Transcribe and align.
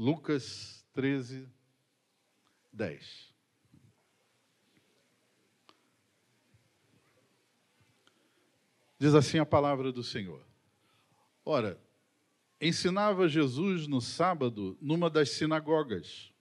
Lucas 0.00 0.82
13, 0.94 1.46
10. 2.72 3.34
Diz 8.98 9.14
assim 9.14 9.38
a 9.38 9.44
palavra 9.44 9.92
do 9.92 10.02
Senhor. 10.02 10.42
Ora, 11.44 11.78
ensinava 12.58 13.28
Jesus 13.28 13.86
no 13.86 14.00
sábado 14.00 14.74
numa 14.80 15.10
das 15.10 15.32
sinagogas. 15.32 16.32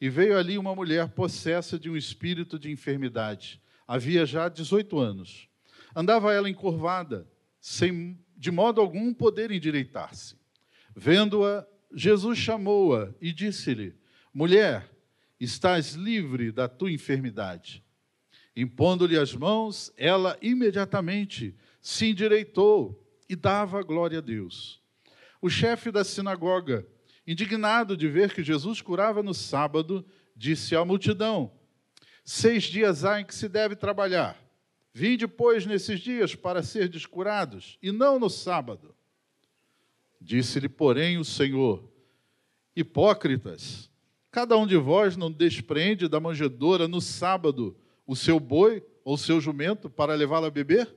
E 0.00 0.08
veio 0.08 0.38
ali 0.38 0.56
uma 0.56 0.74
mulher 0.74 1.10
possessa 1.10 1.78
de 1.78 1.90
um 1.90 1.98
espírito 1.98 2.58
de 2.58 2.70
enfermidade. 2.70 3.60
Havia 3.86 4.24
já 4.24 4.48
18 4.48 4.98
anos. 4.98 5.50
Andava 5.94 6.32
ela 6.32 6.48
encurvada, 6.48 7.30
sem 7.60 8.18
de 8.34 8.50
modo 8.50 8.80
algum 8.80 9.12
poder 9.12 9.50
endireitar-se. 9.50 10.34
Vendo-a, 10.94 11.68
Jesus 11.98 12.36
chamou-a 12.36 13.14
e 13.22 13.32
disse-lhe: 13.32 13.94
Mulher, 14.32 14.86
estás 15.40 15.94
livre 15.94 16.52
da 16.52 16.68
tua 16.68 16.92
enfermidade. 16.92 17.82
Impondo-lhe 18.54 19.18
as 19.18 19.34
mãos, 19.34 19.90
ela 19.96 20.36
imediatamente 20.42 21.56
se 21.80 22.10
endireitou 22.10 23.02
e 23.26 23.34
dava 23.34 23.82
glória 23.82 24.18
a 24.18 24.20
Deus. 24.20 24.82
O 25.40 25.48
chefe 25.48 25.90
da 25.90 26.04
sinagoga, 26.04 26.86
indignado 27.26 27.96
de 27.96 28.08
ver 28.08 28.34
que 28.34 28.44
Jesus 28.44 28.82
curava 28.82 29.22
no 29.22 29.32
sábado, 29.32 30.06
disse 30.36 30.76
à 30.76 30.84
multidão: 30.84 31.50
Seis 32.22 32.64
dias 32.64 33.06
há 33.06 33.22
em 33.22 33.24
que 33.24 33.34
se 33.34 33.48
deve 33.48 33.74
trabalhar. 33.74 34.38
Vinde, 34.92 35.26
pois, 35.26 35.64
nesses 35.64 36.00
dias 36.00 36.34
para 36.34 36.62
ser 36.62 36.90
descurados, 36.90 37.78
e 37.82 37.90
não 37.90 38.18
no 38.18 38.28
sábado. 38.28 38.95
Disse-lhe, 40.20 40.68
porém, 40.68 41.18
o 41.18 41.24
Senhor: 41.24 41.82
Hipócritas, 42.74 43.90
cada 44.30 44.56
um 44.56 44.66
de 44.66 44.76
vós 44.76 45.16
não 45.16 45.30
desprende 45.30 46.08
da 46.08 46.20
manjedoura 46.20 46.86
no 46.86 47.00
sábado 47.00 47.76
o 48.06 48.14
seu 48.14 48.38
boi 48.38 48.82
ou 49.04 49.16
seu 49.16 49.40
jumento 49.40 49.88
para 49.88 50.14
levá-lo 50.14 50.46
a 50.46 50.50
beber? 50.50 50.94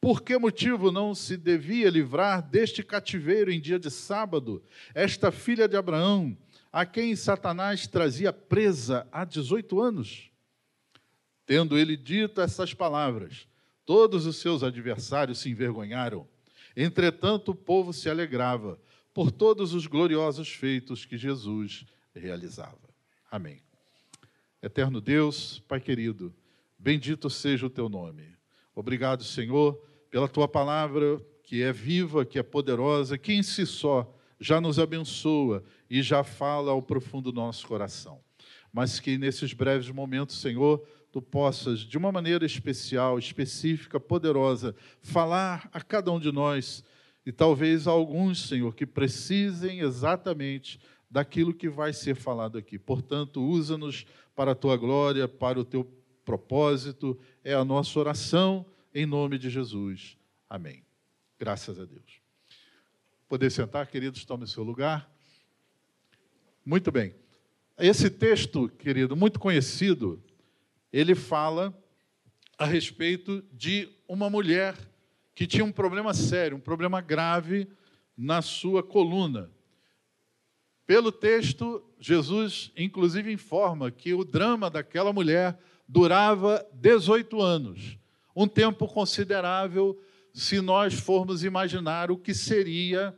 Por 0.00 0.22
que 0.22 0.38
motivo 0.38 0.92
não 0.92 1.14
se 1.14 1.36
devia 1.36 1.90
livrar 1.90 2.42
deste 2.42 2.82
cativeiro 2.82 3.50
em 3.50 3.60
dia 3.60 3.78
de 3.78 3.90
sábado 3.90 4.62
esta 4.94 5.32
filha 5.32 5.66
de 5.66 5.76
Abraão, 5.76 6.36
a 6.70 6.84
quem 6.84 7.16
Satanás 7.16 7.86
trazia 7.86 8.32
presa 8.32 9.08
há 9.10 9.24
18 9.24 9.80
anos? 9.80 10.30
Tendo 11.46 11.78
ele 11.78 11.96
dito 11.96 12.40
essas 12.40 12.74
palavras, 12.74 13.48
todos 13.84 14.26
os 14.26 14.36
seus 14.36 14.62
adversários 14.62 15.38
se 15.38 15.48
envergonharam. 15.48 16.28
Entretanto, 16.76 17.52
o 17.52 17.54
povo 17.54 17.92
se 17.92 18.10
alegrava 18.10 18.78
por 19.14 19.30
todos 19.32 19.72
os 19.72 19.86
gloriosos 19.86 20.50
feitos 20.50 21.06
que 21.06 21.16
Jesus 21.16 21.86
realizava. 22.14 22.78
Amém. 23.30 23.62
Eterno 24.62 25.00
Deus, 25.00 25.58
Pai 25.60 25.80
querido, 25.80 26.34
bendito 26.78 27.30
seja 27.30 27.66
o 27.66 27.70
teu 27.70 27.88
nome. 27.88 28.36
Obrigado, 28.74 29.24
Senhor, 29.24 29.74
pela 30.10 30.28
tua 30.28 30.46
palavra 30.46 31.18
que 31.42 31.62
é 31.62 31.72
viva, 31.72 32.26
que 32.26 32.38
é 32.38 32.42
poderosa, 32.42 33.16
que 33.16 33.32
em 33.32 33.42
si 33.42 33.64
só 33.64 34.12
já 34.38 34.60
nos 34.60 34.78
abençoa 34.78 35.64
e 35.88 36.02
já 36.02 36.22
fala 36.22 36.72
ao 36.72 36.82
profundo 36.82 37.32
do 37.32 37.36
nosso 37.36 37.66
coração. 37.66 38.20
Mas 38.72 39.00
que 39.00 39.16
nesses 39.16 39.54
breves 39.54 39.88
momentos, 39.88 40.38
Senhor, 40.38 40.86
tu 41.16 41.22
possas, 41.22 41.78
de 41.80 41.96
uma 41.96 42.12
maneira 42.12 42.44
especial, 42.44 43.18
específica, 43.18 43.98
poderosa, 43.98 44.76
falar 45.00 45.66
a 45.72 45.80
cada 45.80 46.12
um 46.12 46.20
de 46.20 46.30
nós 46.30 46.84
e 47.24 47.32
talvez 47.32 47.88
a 47.88 47.90
alguns, 47.90 48.46
Senhor, 48.46 48.74
que 48.74 48.84
precisem 48.84 49.80
exatamente 49.80 50.78
daquilo 51.10 51.54
que 51.54 51.70
vai 51.70 51.94
ser 51.94 52.16
falado 52.16 52.58
aqui. 52.58 52.78
Portanto, 52.78 53.42
usa-nos 53.42 54.04
para 54.34 54.52
a 54.52 54.54
tua 54.54 54.76
glória, 54.76 55.26
para 55.26 55.58
o 55.58 55.64
teu 55.64 55.90
propósito, 56.22 57.18
é 57.42 57.54
a 57.54 57.64
nossa 57.64 57.98
oração 57.98 58.66
em 58.94 59.06
nome 59.06 59.38
de 59.38 59.48
Jesus. 59.48 60.18
Amém. 60.50 60.84
Graças 61.38 61.80
a 61.80 61.86
Deus. 61.86 62.20
Poder 63.26 63.48
sentar, 63.48 63.86
queridos, 63.86 64.22
tome 64.26 64.46
seu 64.46 64.62
lugar. 64.62 65.10
Muito 66.62 66.92
bem. 66.92 67.14
Esse 67.78 68.10
texto, 68.10 68.68
querido, 68.68 69.16
muito 69.16 69.40
conhecido, 69.40 70.22
ele 70.98 71.14
fala 71.14 71.78
a 72.56 72.64
respeito 72.64 73.44
de 73.52 73.86
uma 74.08 74.30
mulher 74.30 74.74
que 75.34 75.46
tinha 75.46 75.62
um 75.62 75.70
problema 75.70 76.14
sério, 76.14 76.56
um 76.56 76.60
problema 76.60 77.02
grave 77.02 77.68
na 78.16 78.40
sua 78.40 78.82
coluna. 78.82 79.50
Pelo 80.86 81.12
texto, 81.12 81.84
Jesus, 82.00 82.72
inclusive, 82.74 83.30
informa 83.30 83.90
que 83.90 84.14
o 84.14 84.24
drama 84.24 84.70
daquela 84.70 85.12
mulher 85.12 85.58
durava 85.86 86.66
18 86.72 87.42
anos, 87.42 87.98
um 88.34 88.48
tempo 88.48 88.88
considerável 88.88 90.02
se 90.32 90.62
nós 90.62 90.94
formos 90.94 91.44
imaginar 91.44 92.10
o 92.10 92.16
que 92.16 92.32
seria 92.32 93.14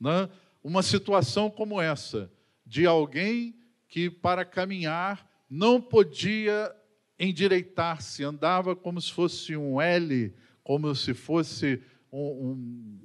né, 0.00 0.30
uma 0.64 0.82
situação 0.82 1.50
como 1.50 1.78
essa, 1.78 2.32
de 2.64 2.86
alguém 2.86 3.54
que, 3.86 4.08
para 4.08 4.46
caminhar, 4.46 5.30
não 5.50 5.78
podia 5.78 6.74
endireitar-se, 7.22 8.24
andava 8.24 8.74
como 8.74 9.00
se 9.00 9.12
fosse 9.12 9.56
um 9.56 9.80
L, 9.80 10.34
como 10.64 10.92
se 10.92 11.14
fosse 11.14 11.80
um, 12.10 12.18
um, 12.20 13.00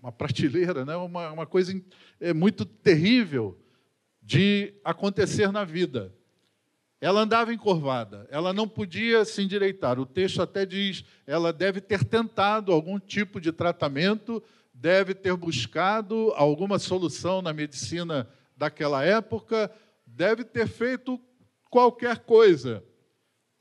uma 0.00 0.12
prateleira, 0.12 0.84
né? 0.84 0.94
uma, 0.94 1.32
uma 1.32 1.46
coisa 1.46 1.74
é, 2.20 2.32
muito 2.32 2.64
terrível 2.64 3.58
de 4.22 4.72
acontecer 4.84 5.50
na 5.50 5.64
vida. 5.64 6.14
Ela 7.00 7.22
andava 7.22 7.52
encurvada, 7.52 8.28
ela 8.30 8.52
não 8.52 8.68
podia 8.68 9.24
se 9.24 9.42
endireitar. 9.42 9.98
O 9.98 10.06
texto 10.06 10.40
até 10.40 10.64
diz: 10.64 11.04
ela 11.26 11.52
deve 11.52 11.80
ter 11.80 12.04
tentado 12.04 12.70
algum 12.70 13.00
tipo 13.00 13.40
de 13.40 13.50
tratamento, 13.50 14.40
deve 14.72 15.12
ter 15.12 15.36
buscado 15.36 16.32
alguma 16.36 16.78
solução 16.78 17.42
na 17.42 17.52
medicina 17.52 18.28
daquela 18.56 19.04
época, 19.04 19.68
deve 20.06 20.44
ter 20.44 20.68
feito 20.68 21.20
qualquer 21.68 22.20
coisa 22.20 22.84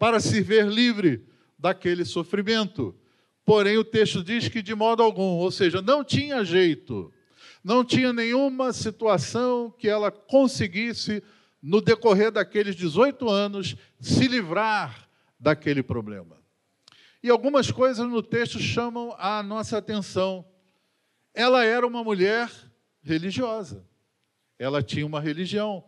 para 0.01 0.19
se 0.19 0.41
ver 0.41 0.66
livre 0.66 1.23
daquele 1.59 2.03
sofrimento. 2.03 2.95
Porém, 3.45 3.78
o 3.78 3.84
texto 3.84 4.23
diz 4.23 4.47
que 4.47 4.59
de 4.59 4.73
modo 4.73 5.03
algum, 5.03 5.38
ou 5.38 5.51
seja, 5.51 5.79
não 5.79 6.03
tinha 6.03 6.44
jeito, 6.44 7.13
não 7.63 7.85
tinha 7.85 8.12
nenhuma 8.12 8.73
situação 8.73 9.69
que 9.78 9.88
ela 9.88 10.09
conseguisse 10.09 11.22
no 11.62 11.79
decorrer 11.79 12.31
daqueles 12.31 12.75
18 12.75 13.29
anos, 13.29 13.75
se 14.00 14.28
livrar 14.28 15.07
daquele 15.39 15.84
problema. 15.84 16.35
E 17.22 17.29
algumas 17.29 17.69
coisas 17.69 18.03
no 18.09 18.23
texto 18.23 18.57
chamam 18.57 19.16
a 19.19 19.44
nossa 19.44 19.78
atenção. 19.78 20.44
Ela 21.31 21.63
era 21.63 21.85
uma 21.85 22.03
mulher 22.03 22.50
religiosa. 23.03 23.85
Ela 24.57 24.81
tinha 24.81 25.06
uma 25.06 25.22
religião, 25.22 25.83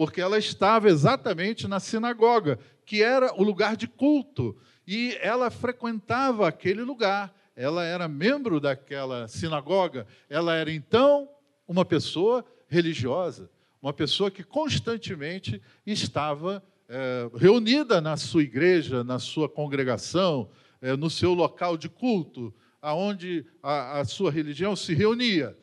porque 0.00 0.18
ela 0.18 0.38
estava 0.38 0.88
exatamente 0.88 1.68
na 1.68 1.78
sinagoga, 1.78 2.58
que 2.86 3.02
era 3.02 3.34
o 3.38 3.42
lugar 3.42 3.76
de 3.76 3.86
culto, 3.86 4.56
e 4.86 5.14
ela 5.20 5.50
frequentava 5.50 6.48
aquele 6.48 6.80
lugar. 6.80 7.30
Ela 7.54 7.84
era 7.84 8.08
membro 8.08 8.58
daquela 8.58 9.28
sinagoga. 9.28 10.06
Ela 10.30 10.56
era 10.56 10.72
então 10.72 11.28
uma 11.68 11.84
pessoa 11.84 12.42
religiosa 12.66 13.50
uma 13.82 13.92
pessoa 13.92 14.30
que 14.30 14.42
constantemente 14.42 15.60
estava 15.86 16.62
é, 16.88 17.30
reunida 17.34 18.00
na 18.00 18.16
sua 18.16 18.42
igreja, 18.42 19.04
na 19.04 19.18
sua 19.18 19.50
congregação, 19.50 20.48
é, 20.80 20.96
no 20.96 21.10
seu 21.10 21.34
local 21.34 21.76
de 21.76 21.90
culto, 21.90 22.54
aonde 22.80 23.44
a, 23.62 24.00
a 24.00 24.04
sua 24.06 24.30
religião 24.30 24.74
se 24.74 24.94
reunia. 24.94 25.54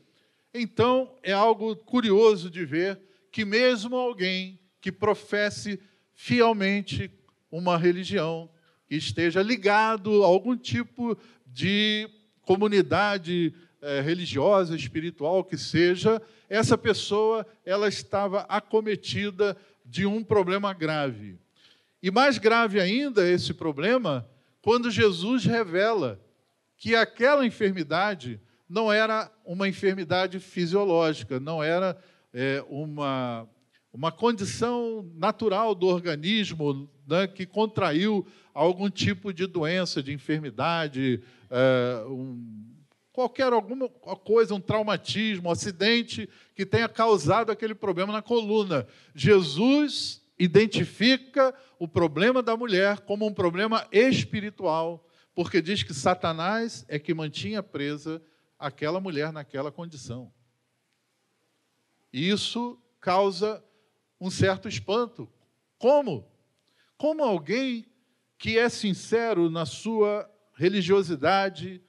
Então, 0.53 1.15
é 1.23 1.33
algo 1.33 1.75
curioso 1.75 2.51
de 2.51 2.65
ver 2.65 2.99
que, 3.37 3.45
mesmo 3.45 3.95
alguém 3.95 4.59
que 4.81 4.91
professe 4.91 5.79
fielmente 6.11 7.11
uma 7.51 7.77
religião, 7.77 8.49
que 8.87 8.95
esteja 8.95 9.43
ligado 9.43 10.23
a 10.23 10.25
algum 10.25 10.57
tipo 10.57 11.15
de 11.45 12.09
comunidade 12.41 13.53
é, 13.79 14.01
religiosa, 14.01 14.75
espiritual 14.75 15.43
que 15.43 15.55
seja, 15.55 16.19
essa 16.49 16.75
pessoa 16.75 17.45
ela 17.63 17.87
estava 17.87 18.39
acometida 18.49 19.55
de 19.85 20.07
um 20.07 20.23
problema 20.23 20.73
grave. 20.73 21.37
E 22.01 22.09
mais 22.09 22.39
grave 22.39 22.79
ainda 22.79 23.29
esse 23.29 23.53
problema 23.53 24.27
quando 24.63 24.89
Jesus 24.89 25.45
revela 25.45 26.19
que 26.75 26.95
aquela 26.95 27.45
enfermidade 27.45 28.41
não 28.67 28.91
era 28.91 29.31
uma 29.45 29.67
enfermidade 29.67 30.39
fisiológica, 30.39 31.39
não 31.39 31.61
era 31.61 31.95
é, 32.39 32.63
uma, 32.69 33.49
uma 33.91 34.11
condição 34.11 35.11
natural 35.15 35.73
do 35.73 35.87
organismo 35.87 36.87
né, 37.07 37.25
que 37.25 37.47
contraiu 37.47 38.27
algum 38.53 38.91
tipo 38.91 39.33
de 39.33 39.47
doença, 39.47 40.03
de 40.03 40.13
enfermidade, 40.13 41.23
é, 41.49 42.05
um, 42.07 42.75
qualquer 43.11 43.51
alguma 43.51 43.89
coisa, 43.89 44.53
um 44.53 44.61
traumatismo, 44.61 45.49
um 45.49 45.51
acidente 45.51 46.29
que 46.55 46.63
tenha 46.63 46.87
causado 46.87 47.51
aquele 47.51 47.73
problema 47.73 48.13
na 48.13 48.21
coluna. 48.21 48.87
Jesus 49.15 50.21
identifica 50.37 51.55
o 51.79 51.87
problema 51.87 52.43
da 52.43 52.55
mulher 52.55 52.99
como 52.99 53.25
um 53.25 53.33
problema 53.33 53.87
espiritual, 53.91 55.03
porque 55.33 55.59
diz 55.59 55.81
que 55.81 55.91
Satanás 55.91 56.85
é 56.87 56.99
que 56.99 57.15
mantinha 57.15 57.63
presa 57.63 58.21
aquela 58.59 59.01
mulher 59.01 59.33
naquela 59.33 59.71
condição. 59.71 60.31
E 62.11 62.29
isso 62.29 62.77
causa 62.99 63.63
um 64.19 64.29
certo 64.29 64.67
espanto. 64.67 65.29
Como? 65.77 66.27
Como 66.97 67.23
alguém 67.23 67.85
que 68.37 68.57
é 68.57 68.69
sincero 68.69 69.49
na 69.49 69.65
sua 69.65 70.29
religiosidade, 70.53 71.81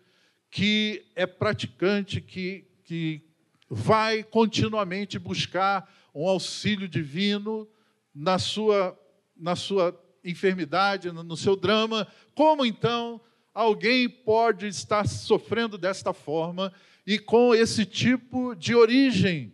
que 0.50 1.04
é 1.14 1.26
praticante, 1.26 2.20
que, 2.20 2.66
que 2.84 3.22
vai 3.68 4.22
continuamente 4.22 5.18
buscar 5.18 5.90
um 6.14 6.26
auxílio 6.26 6.88
divino 6.88 7.68
na 8.14 8.38
sua, 8.38 8.98
na 9.36 9.54
sua 9.54 9.98
enfermidade, 10.24 11.12
no 11.12 11.36
seu 11.36 11.54
drama, 11.54 12.06
como 12.34 12.64
então 12.64 13.20
alguém 13.54 14.08
pode 14.08 14.66
estar 14.66 15.06
sofrendo 15.06 15.76
desta 15.78 16.12
forma 16.12 16.72
e 17.06 17.18
com 17.18 17.54
esse 17.54 17.84
tipo 17.84 18.54
de 18.54 18.74
origem? 18.74 19.52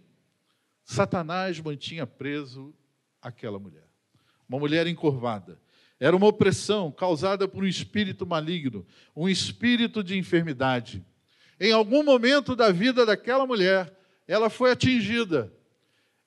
Satanás 0.84 1.58
mantinha 1.60 2.06
preso 2.06 2.74
aquela 3.20 3.58
mulher, 3.58 3.88
uma 4.48 4.58
mulher 4.58 4.86
encurvada. 4.86 5.58
Era 5.98 6.14
uma 6.14 6.26
opressão 6.26 6.92
causada 6.92 7.48
por 7.48 7.64
um 7.64 7.66
espírito 7.66 8.26
maligno, 8.26 8.86
um 9.16 9.28
espírito 9.28 10.04
de 10.04 10.18
enfermidade. 10.18 11.04
Em 11.58 11.72
algum 11.72 12.02
momento 12.02 12.54
da 12.54 12.70
vida 12.70 13.06
daquela 13.06 13.46
mulher, 13.46 13.96
ela 14.28 14.50
foi 14.50 14.72
atingida, 14.72 15.52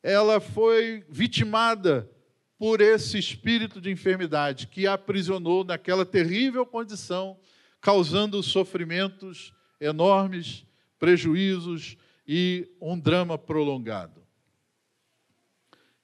ela 0.01 0.39
foi 0.39 1.05
vitimada 1.09 2.09
por 2.57 2.81
esse 2.81 3.19
espírito 3.19 3.79
de 3.79 3.91
enfermidade 3.91 4.67
que 4.67 4.87
a 4.87 4.93
aprisionou 4.93 5.63
naquela 5.63 6.05
terrível 6.05 6.65
condição, 6.65 7.37
causando 7.79 8.41
sofrimentos 8.41 9.53
enormes, 9.79 10.65
prejuízos 10.97 11.95
e 12.27 12.67
um 12.81 12.99
drama 12.99 13.37
prolongado. 13.37 14.26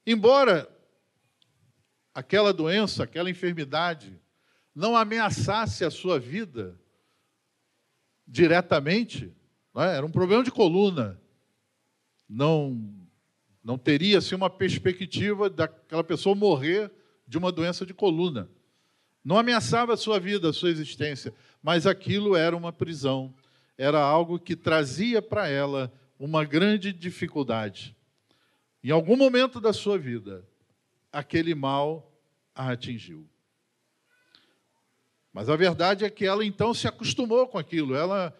Embora 0.06 0.70
aquela 2.14 2.54
doença, 2.54 3.04
aquela 3.04 3.30
enfermidade 3.30 4.20
não 4.76 4.96
ameaçasse 4.96 5.86
a 5.86 5.92
sua 5.92 6.20
vida 6.20 6.80
diretamente, 8.28 9.34
é? 9.76 9.98
era 9.98 10.06
um 10.06 10.12
problema 10.12 10.44
de 10.44 10.52
coluna, 10.52 11.20
não 12.28 13.04
não 13.64 13.78
teria 13.78 14.18
assim, 14.18 14.36
uma 14.36 14.50
perspectiva 14.50 15.50
daquela 15.50 16.04
pessoa 16.04 16.36
morrer 16.36 16.92
de 17.26 17.38
uma 17.38 17.50
doença 17.50 17.86
de 17.86 17.94
coluna. 17.94 18.50
Não 19.24 19.38
ameaçava 19.38 19.94
a 19.94 19.98
sua 19.98 20.20
vida, 20.20 20.50
a 20.50 20.54
sua 20.54 20.70
existência, 20.70 21.34
mas 21.62 21.88
aquilo 21.88 22.36
era 22.36 22.58
uma 22.58 22.74
prisão, 22.74 23.34
era 23.78 24.02
algo 24.02 24.38
que 24.38 24.54
trazia 24.54 25.22
para 25.22 25.48
ela 25.48 25.90
uma 26.20 26.44
grande 26.44 26.92
dificuldade. 26.92 27.96
Em 28.84 28.92
algum 28.92 29.16
momento 29.16 29.62
da 29.62 29.72
sua 29.72 29.98
vida, 29.98 30.46
aquele 31.12 31.56
mal 31.56 32.12
a 32.54 32.72
atingiu. 32.72 33.26
Mas 35.32 35.50
a 35.50 35.56
verdade 35.56 36.04
é 36.04 36.10
que 36.10 36.26
ela 36.26 36.46
então 36.46 36.74
se 36.74 36.88
acostumou 36.88 37.48
com 37.48 37.58
aquilo, 37.58 37.96
ela 37.96 38.38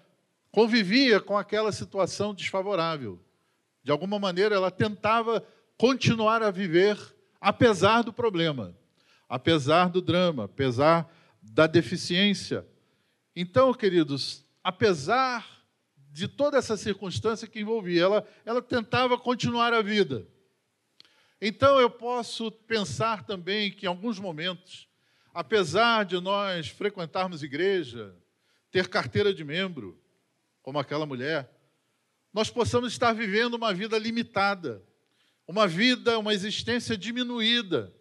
convivia 0.52 1.22
com 1.22 1.38
aquela 1.38 1.72
situação 1.72 2.34
desfavorável. 2.34 3.20
De 3.82 3.92
alguma 3.92 4.20
maneira, 4.20 4.54
ela 4.54 4.70
tentava 4.70 5.44
continuar 5.78 6.44
a 6.44 6.52
viver 6.52 6.98
apesar 7.40 8.04
do 8.04 8.14
problema, 8.14 8.76
apesar 9.28 9.90
do 9.90 10.02
drama, 10.02 10.44
apesar 10.44 11.10
da 11.42 11.68
deficiência. 11.68 12.68
Então, 13.36 13.74
queridos, 13.74 14.46
apesar 14.64 15.64
de 16.12 16.28
toda 16.28 16.58
essa 16.58 16.78
circunstância 16.78 17.48
que 17.48 17.62
envolvia, 17.62 18.04
ela, 18.04 18.28
ela 18.46 18.62
tentava 18.62 19.18
continuar 19.18 19.74
a 19.74 19.82
vida. 19.82 20.28
Então, 21.46 21.78
eu 21.78 21.90
posso 21.90 22.50
pensar 22.50 23.26
também 23.26 23.70
que, 23.70 23.86
em 23.86 23.90
alguns 23.90 24.18
momentos, 24.18 24.88
apesar 25.34 26.06
de 26.06 26.18
nós 26.22 26.70
frequentarmos 26.70 27.44
igreja, 27.44 28.16
ter 28.72 28.88
carteira 28.88 29.34
de 29.34 29.44
membro, 29.44 30.02
como 30.62 30.80
aquela 30.80 31.06
mulher, 31.06 31.52
nós 32.34 32.50
possamos 32.50 32.94
estar 32.94 33.12
vivendo 33.12 33.56
uma 33.56 33.74
vida 33.74 33.98
limitada, 33.98 34.82
uma 35.46 35.68
vida, 35.68 36.18
uma 36.18 36.34
existência 36.34 36.96
diminuída, 36.96 37.94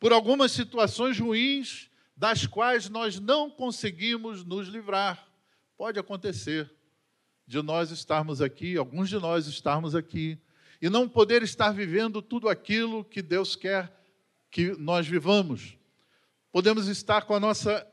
por 0.00 0.10
algumas 0.10 0.50
situações 0.50 1.18
ruins 1.20 1.90
das 2.16 2.46
quais 2.46 2.88
nós 2.88 3.20
não 3.20 3.50
conseguimos 3.50 4.42
nos 4.42 4.68
livrar. 4.68 5.28
Pode 5.76 5.98
acontecer 5.98 6.72
de 7.46 7.60
nós 7.60 7.90
estarmos 7.90 8.40
aqui, 8.40 8.78
alguns 8.78 9.10
de 9.10 9.18
nós 9.18 9.46
estarmos 9.46 9.94
aqui, 9.94 10.38
e 10.80 10.88
não 10.88 11.08
poder 11.08 11.42
estar 11.42 11.72
vivendo 11.72 12.20
tudo 12.20 12.48
aquilo 12.48 13.04
que 13.04 13.22
Deus 13.22 13.56
quer 13.56 13.92
que 14.50 14.72
nós 14.78 15.06
vivamos. 15.06 15.76
Podemos 16.52 16.86
estar 16.86 17.22
com 17.22 17.34
a 17.34 17.40
nossa 17.40 17.86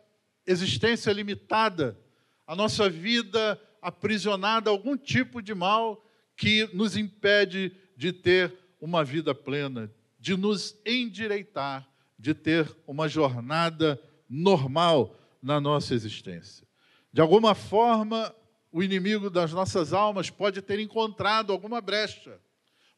existência 0.45 1.11
limitada, 1.11 1.97
a 2.45 2.55
nossa 2.55 2.89
vida 2.89 3.59
aprisionada 3.81 4.69
a 4.69 4.73
algum 4.73 4.95
tipo 4.95 5.41
de 5.41 5.53
mal 5.53 6.05
que 6.35 6.69
nos 6.73 6.95
impede 6.95 7.75
de 7.97 8.13
ter 8.13 8.53
uma 8.79 9.03
vida 9.03 9.33
plena, 9.33 9.91
de 10.19 10.35
nos 10.35 10.75
endireitar, 10.85 11.87
de 12.17 12.33
ter 12.33 12.71
uma 12.85 13.07
jornada 13.07 13.99
normal 14.29 15.15
na 15.41 15.59
nossa 15.59 15.93
existência. 15.93 16.67
De 17.11 17.19
alguma 17.19 17.55
forma, 17.55 18.33
o 18.71 18.81
inimigo 18.81 19.29
das 19.29 19.51
nossas 19.51 19.93
almas 19.93 20.29
pode 20.29 20.61
ter 20.61 20.79
encontrado 20.79 21.51
alguma 21.51 21.81
brecha, 21.81 22.39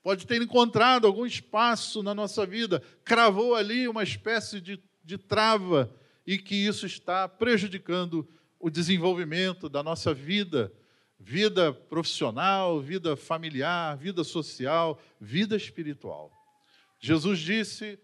pode 0.03 0.27
ter 0.27 0.41
encontrado 0.41 1.07
algum 1.07 1.25
espaço 1.25 2.03
na 2.03 2.13
nossa 2.13 2.45
vida, 2.45 2.83
cravou 3.05 3.55
ali 3.55 3.87
uma 3.87 4.03
espécie 4.03 4.59
de, 4.59 4.77
de 5.03 5.17
trava 5.17 5.89
e 6.27 6.37
que 6.37 6.55
isso 6.55 6.85
está 6.85 7.27
prejudicando 7.27 8.27
o 8.59 8.69
desenvolvimento 8.69 9.69
da 9.69 9.81
nossa 9.81 10.13
vida, 10.13 10.71
vida 11.17 11.71
profissional, 11.73 12.81
vida 12.81 13.15
familiar, 13.15 13.97
vida 13.97 14.23
social, 14.23 15.01
vida 15.19 15.55
espiritual. 15.55 16.31
Jesus 16.99 17.39
disse, 17.39 17.97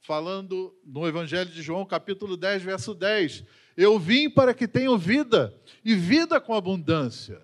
falando 0.00 0.74
no 0.84 1.06
Evangelho 1.06 1.50
de 1.50 1.62
João, 1.62 1.84
capítulo 1.84 2.36
10, 2.36 2.62
verso 2.62 2.94
10: 2.94 3.44
Eu 3.76 3.98
vim 3.98 4.30
para 4.30 4.54
que 4.54 4.68
tenham 4.68 4.96
vida, 4.96 5.54
e 5.84 5.94
vida 5.94 6.40
com 6.40 6.54
abundância. 6.54 7.40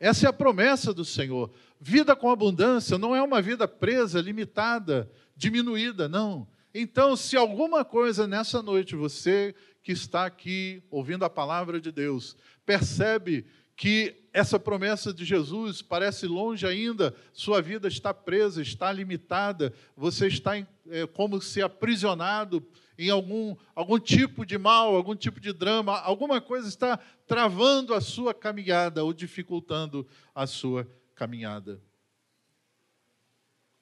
Essa 0.00 0.26
é 0.26 0.28
a 0.28 0.32
promessa 0.32 0.92
do 0.92 1.04
Senhor. 1.04 1.50
Vida 1.80 2.14
com 2.14 2.30
abundância 2.30 2.96
não 2.98 3.14
é 3.14 3.22
uma 3.22 3.42
vida 3.42 3.66
presa, 3.66 4.20
limitada, 4.20 5.10
diminuída, 5.36 6.08
não. 6.08 6.46
Então, 6.72 7.16
se 7.16 7.36
alguma 7.36 7.84
coisa 7.84 8.26
nessa 8.26 8.62
noite 8.62 8.94
você 8.94 9.54
que 9.82 9.92
está 9.92 10.26
aqui 10.26 10.82
ouvindo 10.90 11.24
a 11.24 11.30
palavra 11.30 11.80
de 11.80 11.90
Deus, 11.90 12.36
percebe 12.64 13.46
que 13.74 14.14
essa 14.32 14.58
promessa 14.58 15.12
de 15.12 15.24
Jesus 15.24 15.80
parece 15.80 16.26
longe 16.26 16.66
ainda, 16.66 17.14
sua 17.32 17.62
vida 17.62 17.88
está 17.88 18.12
presa, 18.12 18.60
está 18.60 18.92
limitada, 18.92 19.72
você 19.96 20.26
está 20.26 20.56
é, 20.56 21.06
como 21.06 21.40
se 21.40 21.62
aprisionado 21.62 22.64
em 22.98 23.10
algum, 23.10 23.56
algum 23.76 23.98
tipo 24.00 24.44
de 24.44 24.58
mal, 24.58 24.96
algum 24.96 25.14
tipo 25.14 25.38
de 25.38 25.52
drama, 25.52 26.00
alguma 26.00 26.40
coisa 26.40 26.68
está 26.68 26.98
travando 27.28 27.94
a 27.94 28.00
sua 28.00 28.34
caminhada 28.34 29.04
ou 29.04 29.12
dificultando 29.12 30.04
a 30.34 30.48
sua 30.48 30.90
caminhada. 31.14 31.80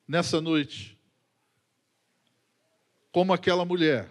Nessa 0.06 0.38
noite, 0.38 0.98
como 3.10 3.32
aquela 3.32 3.64
mulher 3.64 4.06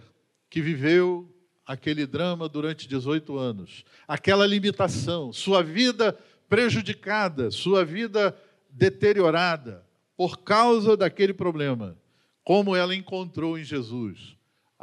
que 0.50 0.60
viveu 0.60 1.32
aquele 1.64 2.08
drama 2.08 2.50
durante 2.50 2.88
18 2.88 3.38
anos, 3.38 3.86
aquela 4.08 4.48
limitação, 4.48 5.32
sua 5.32 5.62
vida 5.62 6.18
prejudicada, 6.50 7.52
sua 7.52 7.86
vida 7.86 8.36
deteriorada 8.72 9.86
por 10.18 10.40
causa 10.40 10.98
daquele 10.98 11.34
problema, 11.34 11.96
como 12.44 12.76
ela 12.76 12.96
encontrou 12.96 13.58
em 13.58 13.64
Jesus 13.64 14.36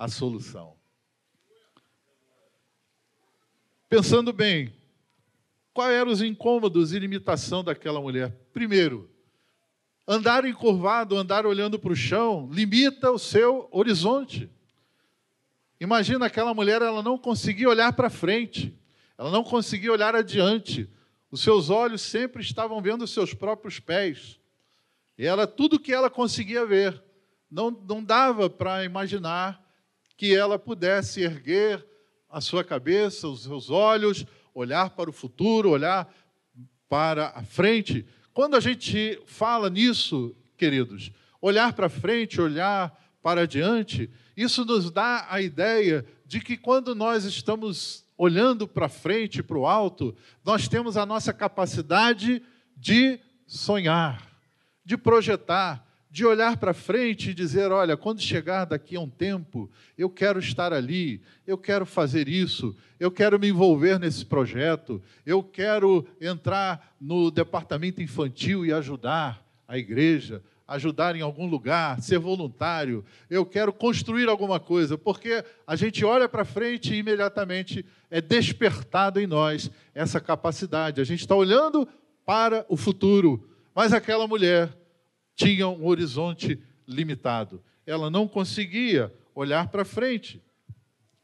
a 0.03 0.09
solução. 0.09 0.75
Pensando 3.89 4.33
bem, 4.33 4.75
quais 5.73 5.95
eram 5.95 6.11
os 6.11 6.21
incômodos 6.21 6.93
e 6.93 6.99
limitação 6.99 7.63
daquela 7.63 8.01
mulher? 8.01 8.37
Primeiro, 8.53 9.09
andar 10.05 10.45
encurvado, 10.45 11.17
andar 11.17 11.47
olhando 11.47 11.79
para 11.79 11.93
o 11.93 11.95
chão, 11.95 12.49
limita 12.51 13.13
o 13.13 13.19
seu 13.19 13.69
horizonte. 13.71 14.51
Imagina 15.81 16.27
aquela 16.27 16.53
mulher, 16.53 16.83
ela 16.83 17.01
não 17.01 17.17
conseguia 17.17 17.69
olhar 17.69 17.93
para 17.93 18.11
frente, 18.11 18.77
ela 19.17 19.31
não 19.31 19.45
conseguia 19.45 19.93
olhar 19.93 20.17
adiante. 20.17 20.91
Os 21.31 21.43
seus 21.43 21.71
olhos 21.71 22.03
sempre 22.03 22.43
estavam 22.43 22.83
vendo 22.83 23.03
os 23.03 23.13
seus 23.13 23.35
próprios 23.35 23.79
pés. 23.79 24.41
E 25.17 25.25
era 25.25 25.47
tudo 25.47 25.79
que 25.79 25.93
ela 25.93 26.11
conseguia 26.11 26.67
ver. 26.67 27.01
Não, 27.49 27.71
não 27.71 28.03
dava 28.03 28.51
para 28.51 28.85
imaginar 28.85 29.62
que 30.23 30.33
ela 30.33 30.57
pudesse 30.57 31.23
erguer 31.23 31.85
a 32.31 32.41
sua 32.41 32.63
cabeça, 32.63 33.27
os 33.27 33.43
seus 33.43 33.71
olhos, 33.71 34.25
olhar 34.55 34.91
para 34.91 35.11
o 35.11 35.13
futuro, 35.13 35.71
olhar 35.71 36.15
para 36.89 37.31
a 37.31 37.43
frente. 37.43 38.07
Quando 38.33 38.55
a 38.55 38.61
gente 38.61 39.21
fala 39.27 39.69
nisso, 39.69 40.33
queridos, 40.57 41.11
olhar 41.41 41.73
para 41.73 41.89
frente, 41.89 42.41
olhar 42.41 42.97
para 43.21 43.49
diante, 43.49 44.09
isso 44.37 44.65
nos 44.65 44.93
dá 44.93 45.27
a 45.29 45.43
ideia 45.43 46.07
de 46.25 46.39
que 46.39 46.57
quando 46.57 46.95
nós 46.95 47.25
estamos 47.25 48.05
olhando 48.17 48.69
para 48.69 48.89
frente, 48.89 49.43
para 49.43 49.59
o 49.59 49.67
alto, 49.67 50.15
nós 50.45 50.69
temos 50.69 50.97
a 50.97 51.05
nossa 51.05 51.33
capacidade 51.33 52.41
de 52.77 53.19
sonhar, 53.45 54.31
de 54.85 54.97
projetar, 54.97 55.85
de 56.13 56.27
olhar 56.27 56.59
para 56.59 56.75
frente 56.75 57.31
e 57.31 57.35
dizer: 57.35 57.73
olha, 57.73 57.97
quando 57.97 58.21
chegar 58.21 58.67
daqui 58.67 58.97
a 58.97 59.01
um 59.01 59.09
tempo, 59.09 59.71
eu 59.97 60.11
quero 60.11 60.39
estar 60.39 60.71
ali, 60.71 61.23
eu 61.47 61.57
quero 61.57 61.87
fazer 61.87 62.29
isso, 62.29 62.77
eu 63.01 63.11
quero 63.11 63.41
me 63.41 63.49
envolver 63.49 63.99
nesse 63.99 64.27
projeto, 64.27 65.03
eu 65.25 65.43
quero 65.43 66.07
entrar 66.21 66.95
no 67.01 67.31
departamento 67.31 68.03
infantil 68.03 68.67
e 68.67 68.75
ajudar 68.75 69.43
a 69.67 69.79
igreja, 69.79 70.43
ajudar 70.69 71.17
em 71.17 71.23
algum 71.23 71.47
lugar, 71.47 71.99
ser 72.03 72.19
voluntário, 72.19 73.03
eu 73.31 73.47
quero 73.47 73.73
construir 73.73 74.29
alguma 74.29 74.61
coisa, 74.61 74.99
porque 74.99 75.43
a 75.67 75.75
gente 75.77 76.05
olha 76.05 76.29
para 76.29 76.45
frente 76.45 76.93
e 76.93 76.99
imediatamente 76.99 77.87
é 78.11 78.21
despertado 78.21 79.19
em 79.19 79.27
nós 79.27 79.71
essa 79.95 80.21
capacidade. 80.21 81.01
A 81.01 81.05
gente 81.05 81.21
está 81.21 81.35
olhando 81.35 81.89
para 82.27 82.67
o 82.69 82.77
futuro, 82.77 83.49
mas 83.75 83.95
aquela 83.95 84.27
mulher 84.27 84.82
tinha 85.35 85.69
um 85.69 85.87
horizonte 85.87 86.59
limitado. 86.87 87.63
Ela 87.87 88.11
não 88.11 88.29
conseguia 88.29 89.13
olhar 89.35 89.69
para 89.69 89.85
frente. 89.85 90.43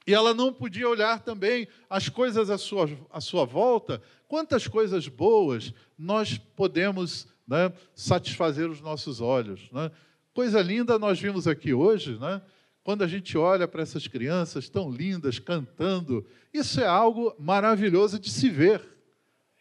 E 0.07 0.15
ela 0.15 0.33
não 0.33 0.53
podia 0.53 0.89
olhar 0.89 1.21
também 1.21 1.69
as 1.89 2.09
coisas 2.09 2.49
à 2.49 2.57
sua, 2.57 2.89
à 3.11 3.21
sua 3.21 3.45
volta. 3.45 4.01
Quantas 4.27 4.67
coisas 4.67 5.07
boas 5.07 5.73
nós 5.99 6.39
podemos 6.39 7.29
né, 7.47 7.73
satisfazer 7.95 8.69
os 8.69 8.81
nossos 8.81 9.21
olhos. 9.21 9.71
Né? 9.73 9.91
Coisa 10.35 10.61
linda 10.61 10.99
nós 10.99 11.19
vimos 11.19 11.49
aqui 11.49 11.73
hoje, 11.73 12.19
né? 12.19 12.43
quando 12.85 13.03
a 13.03 13.07
gente 13.07 13.37
olha 13.37 13.67
para 13.67 13.83
essas 13.83 14.07
crianças 14.07 14.69
tão 14.69 14.91
lindas 14.91 15.39
cantando. 15.39 16.27
Isso 16.53 16.81
é 16.81 16.87
algo 16.87 17.35
maravilhoso 17.39 18.19
de 18.19 18.31
se 18.31 18.49
ver. 18.49 18.83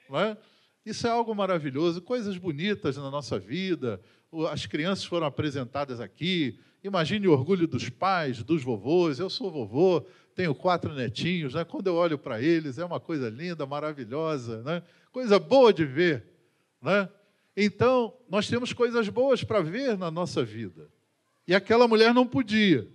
Não 0.09 0.19
é? 0.19 0.37
Isso 0.85 1.05
é 1.05 1.09
algo 1.09 1.35
maravilhoso, 1.35 2.01
coisas 2.01 2.37
bonitas 2.37 2.95
na 2.95 3.11
nossa 3.11 3.37
vida, 3.37 3.99
as 4.45 4.65
crianças 4.65 5.05
foram 5.05 5.25
apresentadas 5.25 5.99
aqui. 5.99 6.59
Imagine 6.83 7.27
o 7.27 7.31
orgulho 7.31 7.67
dos 7.67 7.89
pais, 7.89 8.43
dos 8.43 8.63
vovôs. 8.63 9.19
Eu 9.19 9.29
sou 9.29 9.49
vovô, 9.49 10.05
tenho 10.35 10.53
quatro 10.53 10.93
netinhos. 10.93 11.53
Né? 11.53 11.63
Quando 11.63 11.87
eu 11.87 11.95
olho 11.95 12.17
para 12.17 12.41
eles, 12.41 12.77
é 12.77 12.85
uma 12.85 12.99
coisa 12.99 13.29
linda, 13.29 13.65
maravilhosa, 13.65 14.61
né? 14.63 14.83
coisa 15.11 15.39
boa 15.39 15.73
de 15.73 15.85
ver. 15.85 16.25
Né? 16.81 17.09
Então, 17.55 18.13
nós 18.29 18.47
temos 18.47 18.71
coisas 18.73 19.09
boas 19.09 19.43
para 19.43 19.61
ver 19.61 19.97
na 19.97 20.11
nossa 20.11 20.43
vida. 20.43 20.89
E 21.47 21.55
aquela 21.55 21.87
mulher 21.87 22.13
não 22.13 22.27
podia. 22.27 22.87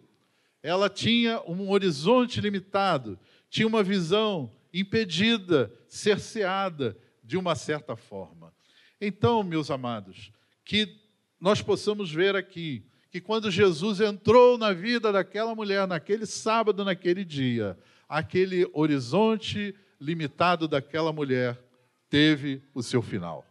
Ela 0.63 0.89
tinha 0.89 1.43
um 1.49 1.71
horizonte 1.71 2.41
limitado, 2.41 3.19
tinha 3.51 3.67
uma 3.67 3.83
visão 3.83 4.53
impedida, 4.73 5.73
cerceada 5.89 6.97
de 7.25 7.37
uma 7.37 7.55
certa 7.55 7.97
forma. 7.97 8.53
Então, 9.01 9.43
meus 9.43 9.71
amados, 9.71 10.31
que 10.65 11.02
nós 11.43 11.61
possamos 11.61 12.13
ver 12.13 12.37
aqui 12.37 12.85
que 13.11 13.21
quando 13.21 13.51
Jesus 13.51 14.01
entrou 14.01 14.57
na 14.57 14.73
vida 14.73 15.11
daquela 15.11 15.57
mulher, 15.57 15.89
naquele 15.89 16.25
sábado, 16.25 16.85
naquele 16.85 17.25
dia, 17.25 17.77
aquele 18.09 18.71
horizonte 18.73 19.75
limitado 20.01 20.69
daquela 20.69 21.13
mulher 21.13 21.61
teve 22.09 22.63
o 22.73 22.81
seu 22.81 23.03
final. 23.03 23.45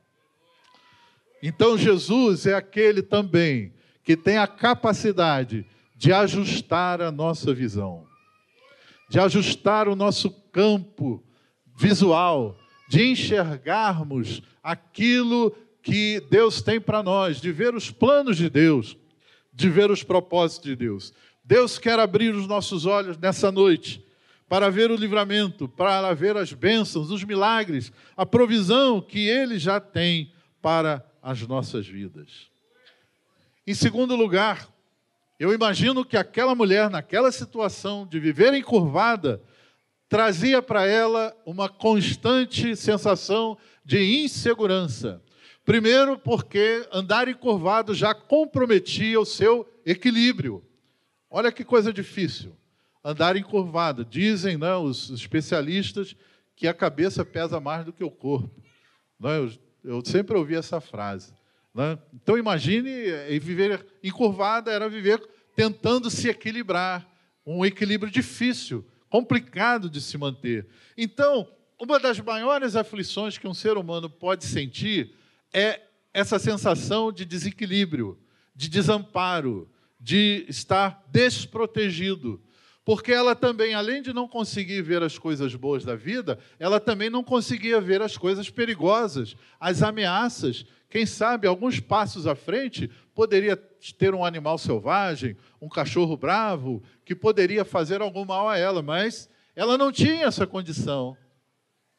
Então, 1.43 1.77
Jesus 1.77 2.45
é 2.45 2.53
aquele 2.53 3.01
também 3.01 3.74
que 4.05 4.15
tem 4.15 4.38
a 4.38 4.48
capacidade 4.48 5.65
de 5.93 6.13
ajustar 6.13 7.01
a 7.01 7.12
nossa 7.12 7.53
visão, 7.53 8.07
de 9.10 9.19
ajustar 9.19 9.89
o 9.89 9.98
nosso 9.98 10.31
campo 10.50 11.21
visual, 11.75 12.57
de 12.88 13.12
enxergarmos 13.12 14.41
aquilo 14.63 15.53
que 15.82 16.22
Deus 16.30 16.62
tem 16.62 16.80
para 16.80 17.02
nós, 17.02 17.42
de 17.42 17.52
ver 17.52 17.74
os 17.76 17.92
planos 17.92 18.38
de 18.38 18.50
Deus, 18.50 18.98
de 19.54 19.70
ver 19.70 19.92
os 19.92 20.04
propósitos 20.04 20.70
de 20.70 20.76
Deus. 20.76 21.14
Deus 21.44 21.78
quer 21.78 22.00
abrir 22.00 22.34
os 22.34 22.48
nossos 22.48 22.86
olhos 22.86 23.18
nessa 23.18 23.52
noite 23.52 24.06
para 24.48 24.70
ver 24.70 24.92
o 24.92 24.96
livramento, 24.96 25.68
para 25.68 26.14
ver 26.14 26.36
as 26.36 26.52
bênçãos, 26.52 27.10
os 27.10 27.24
milagres, 27.24 27.92
a 28.18 28.26
provisão 28.26 29.02
que 29.02 29.28
Ele 29.28 29.58
já 29.58 29.80
tem 29.80 30.34
para 30.62 31.06
as 31.22 31.42
nossas 31.48 31.88
vidas. 31.88 32.50
Em 33.66 33.74
segundo 33.74 34.16
lugar, 34.16 34.68
eu 35.40 35.54
imagino 35.54 36.04
que 36.04 36.18
aquela 36.18 36.54
mulher, 36.54 36.90
naquela 36.90 37.32
situação 37.32 38.06
de 38.06 38.20
viver 38.20 38.54
encurvada, 38.54 39.42
trazia 40.10 40.62
para 40.62 40.86
ela 40.86 41.34
uma 41.46 41.70
constante 41.70 42.76
sensação 42.76 43.58
de 43.86 44.24
insegurança. 44.24 45.22
Primeiro, 45.63 46.18
porque 46.18 46.88
andar 46.91 47.27
encurvado 47.27 47.94
já 47.94 48.13
comprometia 48.13 49.20
o 49.20 49.25
seu 49.25 49.68
equilíbrio. 49.86 50.63
Olha 51.30 51.51
que 51.51 51.63
coisa 51.63 51.94
difícil. 51.94 52.56
Andar 53.03 53.36
encurvado. 53.36 54.03
Dizem 54.03 54.58
né, 54.58 54.75
os 54.75 55.10
especialistas 55.12 56.15
que 56.56 56.68
a 56.68 56.74
cabeça 56.74 57.24
pesa 57.24 57.60
mais 57.60 57.86
do 57.86 57.94
que 57.94 58.03
o 58.03 58.12
corpo. 58.12 58.62
Né? 59.20 59.38
Eu, 59.38 59.51
eu 59.84 60.06
sempre 60.06 60.36
ouvi 60.36 60.56
essa 60.56 60.82
frase. 60.82 61.34
Né? 61.74 61.98
Então, 62.13 62.38
imagine 62.38 62.89
eh, 62.89 63.39
viver 63.39 63.86
encurvada 64.03 64.72
era 64.72 64.89
viver 64.89 65.22
tentando 65.56 66.10
se 66.10 66.27
equilibrar. 66.27 67.08
Um 67.46 67.65
equilíbrio 67.65 68.12
difícil, 68.12 68.86
complicado 69.10 69.89
de 69.89 70.00
se 70.00 70.18
manter. 70.18 70.68
Então, 70.96 71.48
uma 71.80 72.00
das 72.00 72.20
maiores 72.20 72.75
aflições 72.75 73.38
que 73.38 73.48
um 73.48 73.53
ser 73.53 73.77
humano 73.77 74.08
pode 74.08 74.46
sentir 74.46 75.15
é 75.53 75.81
essa 76.13 76.38
sensação 76.38 77.12
de 77.12 77.25
desequilíbrio, 77.25 78.20
de 78.55 78.70
desamparo, 78.70 79.70
de 80.00 80.46
estar 80.50 81.03
desprotegido. 81.12 82.41
Porque 82.84 83.12
ela 83.12 83.36
também, 83.36 83.75
além 83.75 84.01
de 84.01 84.12
não 84.12 84.27
conseguir 84.27 84.81
ver 84.81 85.03
as 85.03 85.17
coisas 85.17 85.53
boas 85.53 85.86
da 85.86 85.96
vida, 85.96 86.39
ela 86.58 86.79
também 86.79 87.10
não 87.10 87.24
conseguia 87.24 87.79
ver 87.79 88.01
as 88.01 88.17
coisas 88.17 88.50
perigosas, 88.50 89.36
as 89.60 89.84
ameaças. 89.84 90.65
Quem 90.89 91.05
sabe, 91.05 91.48
alguns 91.48 91.79
passos 91.79 92.25
à 92.25 92.36
frente, 92.36 92.89
poderia 93.13 93.55
ter 93.55 94.15
um 94.15 94.25
animal 94.25 94.58
selvagem, 94.58 95.38
um 95.62 95.70
cachorro 95.70 96.17
bravo, 96.17 96.81
que 97.05 97.15
poderia 97.15 97.63
fazer 97.63 98.01
algum 98.01 98.25
mal 98.25 98.50
a 98.50 98.58
ela, 98.58 98.81
mas 98.81 99.29
ela 99.55 99.77
não 99.77 99.91
tinha 99.91 100.25
essa 100.25 100.48
condição. 100.48 101.15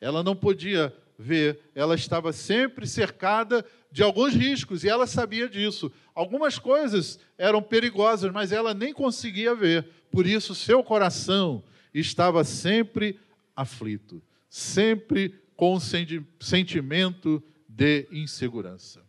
Ela 0.00 0.22
não 0.22 0.34
podia 0.34 0.92
ver, 1.22 1.60
ela 1.74 1.94
estava 1.94 2.32
sempre 2.32 2.86
cercada 2.86 3.64
de 3.90 4.02
alguns 4.02 4.34
riscos 4.34 4.84
e 4.84 4.88
ela 4.88 5.06
sabia 5.06 5.48
disso. 5.48 5.90
Algumas 6.14 6.58
coisas 6.58 7.18
eram 7.38 7.62
perigosas, 7.62 8.32
mas 8.32 8.52
ela 8.52 8.74
nem 8.74 8.92
conseguia 8.92 9.54
ver. 9.54 9.86
Por 10.10 10.26
isso, 10.26 10.54
seu 10.54 10.82
coração 10.82 11.62
estava 11.94 12.42
sempre 12.44 13.18
aflito, 13.54 14.22
sempre 14.48 15.40
com 15.56 15.78
sentimento 15.78 17.42
de 17.68 18.08
insegurança. 18.10 19.02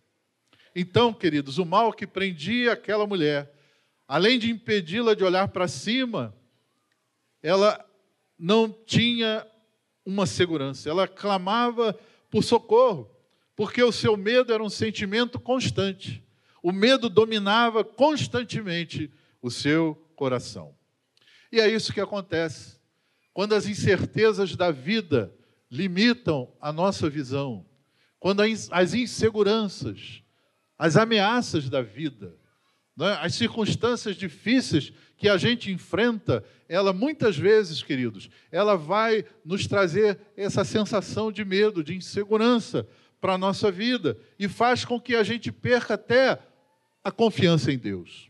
Então, 0.75 1.13
queridos, 1.13 1.57
o 1.57 1.65
mal 1.65 1.91
que 1.91 2.07
prendia 2.07 2.73
aquela 2.73 3.05
mulher, 3.05 3.51
além 4.07 4.39
de 4.39 4.49
impedi-la 4.49 5.13
de 5.13 5.23
olhar 5.23 5.47
para 5.49 5.67
cima, 5.67 6.35
ela 7.41 7.83
não 8.37 8.71
tinha 8.71 9.45
uma 10.05 10.25
segurança. 10.25 10.89
Ela 10.89 11.07
clamava 11.07 11.97
por 12.29 12.43
socorro, 12.43 13.09
porque 13.55 13.83
o 13.83 13.91
seu 13.91 14.17
medo 14.17 14.53
era 14.53 14.63
um 14.63 14.69
sentimento 14.69 15.39
constante. 15.39 16.23
O 16.61 16.71
medo 16.71 17.09
dominava 17.09 17.83
constantemente 17.83 19.11
o 19.41 19.51
seu 19.51 19.95
coração. 20.15 20.75
E 21.51 21.59
é 21.59 21.67
isso 21.67 21.93
que 21.93 22.01
acontece. 22.01 22.77
Quando 23.33 23.53
as 23.53 23.67
incertezas 23.67 24.55
da 24.55 24.71
vida 24.71 25.33
limitam 25.69 26.51
a 26.61 26.71
nossa 26.71 27.09
visão, 27.09 27.65
quando 28.19 28.41
as 28.71 28.93
inseguranças, 28.93 30.23
as 30.77 30.95
ameaças 30.95 31.69
da 31.69 31.81
vida 31.81 32.37
Né? 32.95 33.17
As 33.19 33.35
circunstâncias 33.35 34.15
difíceis 34.15 34.93
que 35.23 35.29
a 35.29 35.37
gente 35.37 35.71
enfrenta, 35.71 36.43
ela 36.67 36.91
muitas 36.91 37.37
vezes, 37.37 37.81
queridos, 37.81 38.29
ela 38.51 38.75
vai 38.75 39.23
nos 39.45 39.65
trazer 39.65 40.19
essa 40.35 40.65
sensação 40.65 41.31
de 41.31 41.45
medo, 41.45 41.81
de 41.81 41.95
insegurança 41.95 42.85
para 43.21 43.35
a 43.35 43.37
nossa 43.37 43.71
vida 43.71 44.17
e 44.37 44.49
faz 44.49 44.83
com 44.83 44.99
que 44.99 45.15
a 45.15 45.23
gente 45.23 45.49
perca 45.49 45.93
até 45.93 46.37
a 47.01 47.09
confiança 47.09 47.71
em 47.71 47.77
Deus. 47.77 48.29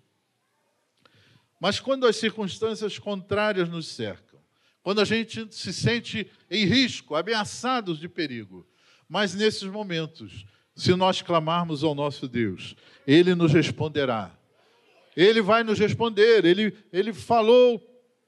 Mas 1.60 1.80
quando 1.80 2.06
as 2.06 2.16
circunstâncias 2.16 3.00
contrárias 3.00 3.68
nos 3.68 3.88
cercam, 3.88 4.40
quando 4.84 5.02
a 5.02 5.06
gente 5.06 5.48
se 5.50 5.74
sente 5.74 6.30
em 6.48 6.64
risco, 6.64 7.16
ameaçados 7.16 7.98
de 7.98 8.08
perigo, 8.08 8.68
mas 9.10 9.34
nesses 9.34 9.64
momentos, 9.64 10.46
se 10.76 10.94
nós 10.94 11.24
clamarmos 11.24 11.84
ao 11.84 11.96
nosso 11.96 12.28
Deus, 12.28 12.76
Ele 13.08 13.34
nos 13.34 13.52
responderá. 13.52 14.32
Ele 15.16 15.42
vai 15.42 15.64
nos 15.64 15.80
responder. 15.80 16.46
Ele, 16.46 16.74
ele 16.92 17.14
falou 17.14 17.82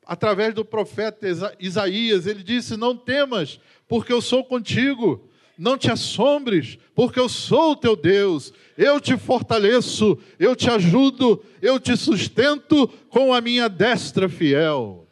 através 0.06 0.54
do 0.54 0.64
profeta 0.64 1.28
Isaías: 1.60 2.28
Ele 2.28 2.44
disse: 2.44 2.78
Não 2.78 2.96
temas, 2.96 3.60
porque 3.88 4.14
eu 4.14 4.22
sou 4.22 4.44
contigo. 4.44 5.30
Não 5.58 5.78
te 5.78 5.90
assombres, 5.90 6.78
porque 6.94 7.18
eu 7.18 7.30
sou 7.30 7.72
o 7.72 7.76
teu 7.78 7.96
Deus. 7.96 8.52
Eu 8.78 9.00
te 9.00 9.18
fortaleço, 9.18 10.20
eu 10.38 10.54
te 10.54 10.70
ajudo, 10.70 11.42
eu 11.62 11.80
te 11.80 11.96
sustento 11.96 12.90
com 13.10 13.34
a 13.34 13.40
minha 13.40 13.70
destra 13.70 14.28
fiel. 14.28 15.08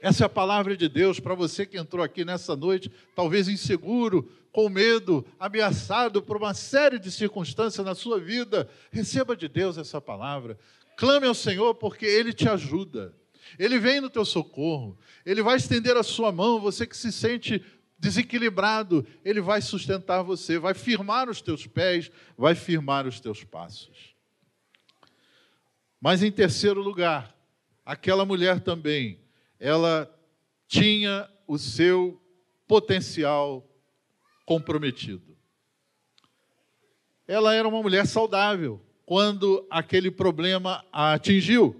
Essa 0.00 0.24
é 0.24 0.26
a 0.26 0.28
palavra 0.28 0.76
de 0.76 0.88
Deus 0.88 1.20
para 1.20 1.32
você 1.32 1.64
que 1.64 1.78
entrou 1.78 2.04
aqui 2.04 2.24
nessa 2.24 2.56
noite, 2.56 2.90
talvez 3.14 3.46
inseguro, 3.46 4.28
com 4.50 4.68
medo, 4.68 5.24
ameaçado 5.38 6.20
por 6.20 6.36
uma 6.36 6.54
série 6.54 6.98
de 6.98 7.08
circunstâncias 7.08 7.86
na 7.86 7.94
sua 7.94 8.18
vida. 8.18 8.68
Receba 8.90 9.36
de 9.36 9.46
Deus 9.46 9.78
essa 9.78 10.00
palavra. 10.00 10.58
Clame 11.02 11.26
ao 11.26 11.34
Senhor, 11.34 11.74
porque 11.74 12.06
Ele 12.06 12.32
te 12.32 12.48
ajuda. 12.48 13.12
Ele 13.58 13.76
vem 13.76 14.00
no 14.00 14.08
teu 14.08 14.24
socorro. 14.24 14.96
Ele 15.26 15.42
vai 15.42 15.56
estender 15.56 15.96
a 15.96 16.02
sua 16.04 16.30
mão, 16.30 16.60
você 16.60 16.86
que 16.86 16.96
se 16.96 17.10
sente 17.10 17.60
desequilibrado, 17.98 19.04
ele 19.24 19.40
vai 19.40 19.60
sustentar 19.60 20.22
você, 20.22 20.60
vai 20.60 20.74
firmar 20.74 21.28
os 21.28 21.42
teus 21.42 21.66
pés, 21.66 22.08
vai 22.38 22.54
firmar 22.54 23.04
os 23.04 23.18
teus 23.18 23.42
passos. 23.42 24.14
Mas 26.00 26.22
em 26.22 26.30
terceiro 26.30 26.80
lugar, 26.80 27.36
aquela 27.84 28.24
mulher 28.24 28.60
também, 28.60 29.18
ela 29.58 30.08
tinha 30.68 31.28
o 31.48 31.58
seu 31.58 32.22
potencial 32.68 33.68
comprometido. 34.46 35.36
Ela 37.26 37.56
era 37.56 37.66
uma 37.66 37.82
mulher 37.82 38.06
saudável 38.06 38.80
quando 39.12 39.66
aquele 39.68 40.10
problema 40.10 40.82
a 40.90 41.12
atingiu. 41.12 41.76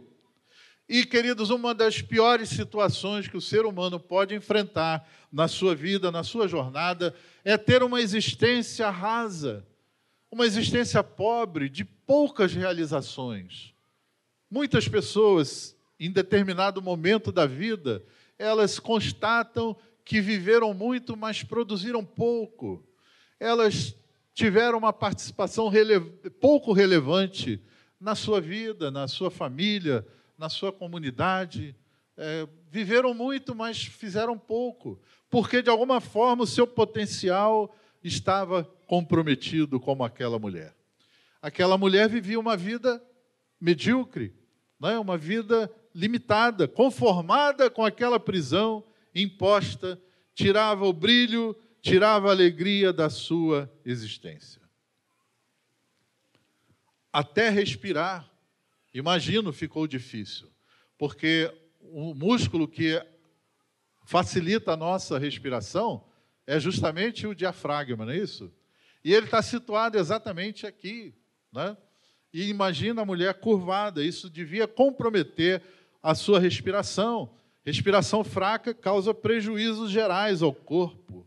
E, 0.86 1.02
queridos, 1.02 1.48
uma 1.48 1.74
das 1.74 2.02
piores 2.02 2.50
situações 2.50 3.26
que 3.26 3.38
o 3.38 3.40
ser 3.40 3.64
humano 3.64 3.98
pode 3.98 4.34
enfrentar 4.34 5.08
na 5.32 5.48
sua 5.48 5.74
vida, 5.74 6.12
na 6.12 6.22
sua 6.22 6.46
jornada, 6.46 7.14
é 7.42 7.56
ter 7.56 7.82
uma 7.82 8.02
existência 8.02 8.90
rasa, 8.90 9.66
uma 10.30 10.44
existência 10.44 11.02
pobre, 11.02 11.70
de 11.70 11.86
poucas 11.86 12.52
realizações. 12.52 13.72
Muitas 14.50 14.86
pessoas, 14.86 15.74
em 15.98 16.10
determinado 16.10 16.82
momento 16.82 17.32
da 17.32 17.46
vida, 17.46 18.04
elas 18.38 18.78
constatam 18.78 19.74
que 20.04 20.20
viveram 20.20 20.74
muito, 20.74 21.16
mas 21.16 21.42
produziram 21.42 22.04
pouco. 22.04 22.86
Elas 23.40 23.96
tiveram 24.34 24.78
uma 24.78 24.92
participação 24.92 25.70
pouco 26.40 26.72
relevante 26.72 27.62
na 28.00 28.14
sua 28.14 28.40
vida, 28.40 28.90
na 28.90 29.06
sua 29.06 29.30
família, 29.30 30.06
na 30.36 30.48
sua 30.48 30.72
comunidade. 30.72 31.76
É, 32.16 32.48
viveram 32.70 33.14
muito, 33.14 33.54
mas 33.54 33.84
fizeram 33.84 34.36
pouco, 34.38 35.00
porque 35.30 35.62
de 35.62 35.70
alguma 35.70 36.00
forma 36.00 36.44
o 36.44 36.46
seu 36.46 36.66
potencial 36.66 37.74
estava 38.02 38.64
comprometido 38.86 39.78
como 39.78 40.04
aquela 40.04 40.38
mulher. 40.38 40.74
Aquela 41.40 41.78
mulher 41.78 42.08
vivia 42.08 42.38
uma 42.38 42.56
vida 42.56 43.02
medíocre, 43.60 44.34
é? 44.82 44.98
uma 44.98 45.16
vida 45.16 45.70
limitada, 45.94 46.66
conformada 46.66 47.70
com 47.70 47.84
aquela 47.84 48.18
prisão 48.18 48.84
imposta, 49.14 50.00
tirava 50.34 50.86
o 50.86 50.92
brilho, 50.92 51.56
tirava 51.82 52.28
a 52.28 52.30
alegria 52.30 52.92
da 52.92 53.10
sua 53.10 53.70
existência. 53.84 54.62
Até 57.12 57.50
respirar 57.50 58.32
Imagino, 58.94 59.52
ficou 59.52 59.86
difícil, 59.86 60.48
porque 60.98 61.50
o 61.80 62.14
músculo 62.14 62.68
que 62.68 63.02
facilita 64.04 64.72
a 64.72 64.76
nossa 64.76 65.18
respiração 65.18 66.04
é 66.46 66.60
justamente 66.60 67.26
o 67.26 67.34
diafragma, 67.34 68.04
não 68.04 68.12
é 68.12 68.18
isso? 68.18 68.52
E 69.02 69.14
ele 69.14 69.26
está 69.26 69.40
situado 69.40 69.96
exatamente 69.96 70.66
aqui, 70.66 71.14
né? 71.50 71.76
E 72.32 72.48
imagina 72.48 73.02
a 73.02 73.06
mulher 73.06 73.34
curvada, 73.34 74.04
isso 74.04 74.28
devia 74.28 74.68
comprometer 74.68 75.62
a 76.02 76.14
sua 76.14 76.38
respiração. 76.38 77.34
Respiração 77.64 78.22
fraca 78.24 78.74
causa 78.74 79.14
prejuízos 79.14 79.90
gerais 79.90 80.42
ao 80.42 80.52
corpo. 80.52 81.26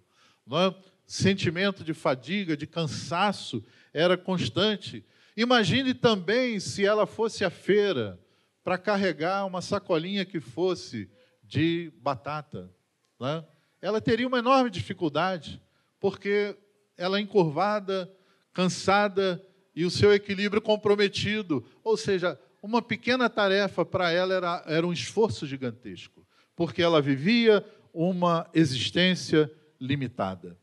É? 0.51 0.75
Sentimento 1.08 1.84
de 1.84 1.93
fadiga, 1.93 2.58
de 2.58 2.65
cansaço 2.65 3.63
era 3.93 4.17
constante. 4.17 5.05
Imagine 5.38 5.93
também 5.93 6.60
se 6.60 6.86
ela 6.86 7.05
fosse 7.05 7.43
à 7.43 7.49
feira 7.49 8.19
para 8.63 8.77
carregar 8.77 9.45
uma 9.45 9.62
sacolinha 9.62 10.25
que 10.25 10.39
fosse 10.39 11.10
de 11.43 11.91
batata. 12.01 12.71
Né? 13.19 13.45
Ela 13.81 14.01
teria 14.01 14.27
uma 14.27 14.39
enorme 14.39 14.69
dificuldade, 14.69 15.62
porque 15.99 16.58
ela 16.97 17.17
é 17.17 17.21
encurvada, 17.21 18.12
cansada 18.53 19.43
e 19.75 19.86
o 19.86 19.91
seu 19.91 20.13
equilíbrio 20.13 20.62
comprometido. 20.62 21.65
Ou 21.84 21.95
seja, 21.95 22.39
uma 22.62 22.81
pequena 22.81 23.29
tarefa 23.29 23.86
para 23.86 24.12
ela 24.12 24.34
era, 24.34 24.63
era 24.65 24.88
um 24.88 24.93
esforço 24.93 25.45
gigantesco, 25.45 26.25
porque 26.55 26.81
ela 26.81 27.01
vivia 27.01 27.63
uma 27.93 28.49
existência 28.53 29.51
limitada. 29.79 30.57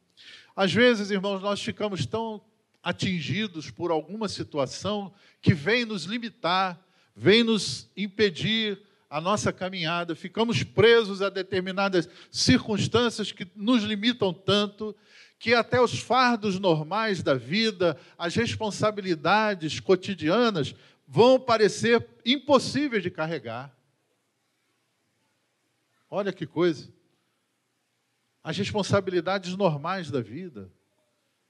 Às 0.54 0.72
vezes, 0.72 1.10
irmãos, 1.10 1.40
nós 1.40 1.62
ficamos 1.62 2.06
tão 2.06 2.42
atingidos 2.82 3.70
por 3.70 3.90
alguma 3.90 4.28
situação 4.28 5.12
que 5.40 5.54
vem 5.54 5.84
nos 5.84 6.04
limitar, 6.04 6.80
vem 7.14 7.42
nos 7.44 7.90
impedir 7.96 8.80
a 9.08 9.20
nossa 9.20 9.52
caminhada, 9.52 10.14
ficamos 10.14 10.62
presos 10.62 11.20
a 11.20 11.28
determinadas 11.28 12.08
circunstâncias 12.30 13.30
que 13.30 13.46
nos 13.54 13.82
limitam 13.82 14.32
tanto 14.32 14.96
que 15.38 15.54
até 15.54 15.80
os 15.80 15.98
fardos 15.98 16.58
normais 16.58 17.22
da 17.22 17.34
vida, 17.34 17.98
as 18.16 18.34
responsabilidades 18.34 19.80
cotidianas 19.80 20.74
vão 21.06 21.38
parecer 21.38 22.06
impossíveis 22.24 23.02
de 23.02 23.10
carregar. 23.10 23.76
Olha 26.08 26.32
que 26.32 26.46
coisa. 26.46 26.88
As 28.42 28.56
responsabilidades 28.56 29.56
normais 29.56 30.10
da 30.10 30.20
vida 30.20 30.72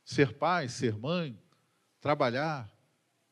ser 0.05 0.35
pai, 0.35 0.69
ser 0.69 0.97
mãe, 0.97 1.39
trabalhar, 2.01 2.71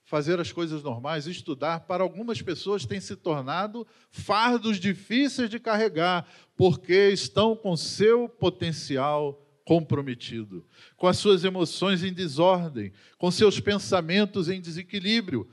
fazer 0.05 0.41
as 0.41 0.51
coisas 0.51 0.83
normais, 0.83 1.27
estudar, 1.27 1.81
para 1.81 2.03
algumas 2.03 2.41
pessoas 2.43 2.85
tem 2.85 3.01
se 3.01 3.15
tornado 3.17 3.87
fardos 4.11 4.79
difíceis 4.79 5.51
de 5.51 5.61
carregar, 5.61 6.29
porque 6.57 7.11
estão 7.11 7.55
com 7.55 7.77
seu 7.77 8.29
potencial 8.29 9.47
comprometido, 9.65 10.67
com 10.97 11.07
as 11.07 11.17
suas 11.19 11.45
emoções 11.45 12.03
em 12.03 12.13
desordem, 12.13 12.93
com 13.19 13.31
seus 13.31 13.61
pensamentos 13.61 14.49
em 14.49 14.61
desequilíbrio, 14.61 15.49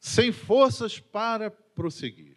sem 0.00 0.32
forças 0.32 0.98
para 0.98 1.50
prosseguir. 1.50 2.36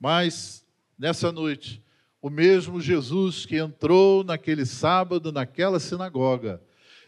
Mas, 0.00 0.64
nessa 0.98 1.30
noite, 1.30 1.84
o 2.20 2.28
mesmo 2.28 2.80
Jesus 2.80 3.46
que 3.46 3.56
entrou 3.56 4.24
naquele 4.24 4.66
sábado 4.66 5.32
naquela 5.32 5.78
sinagoga. 5.78 6.60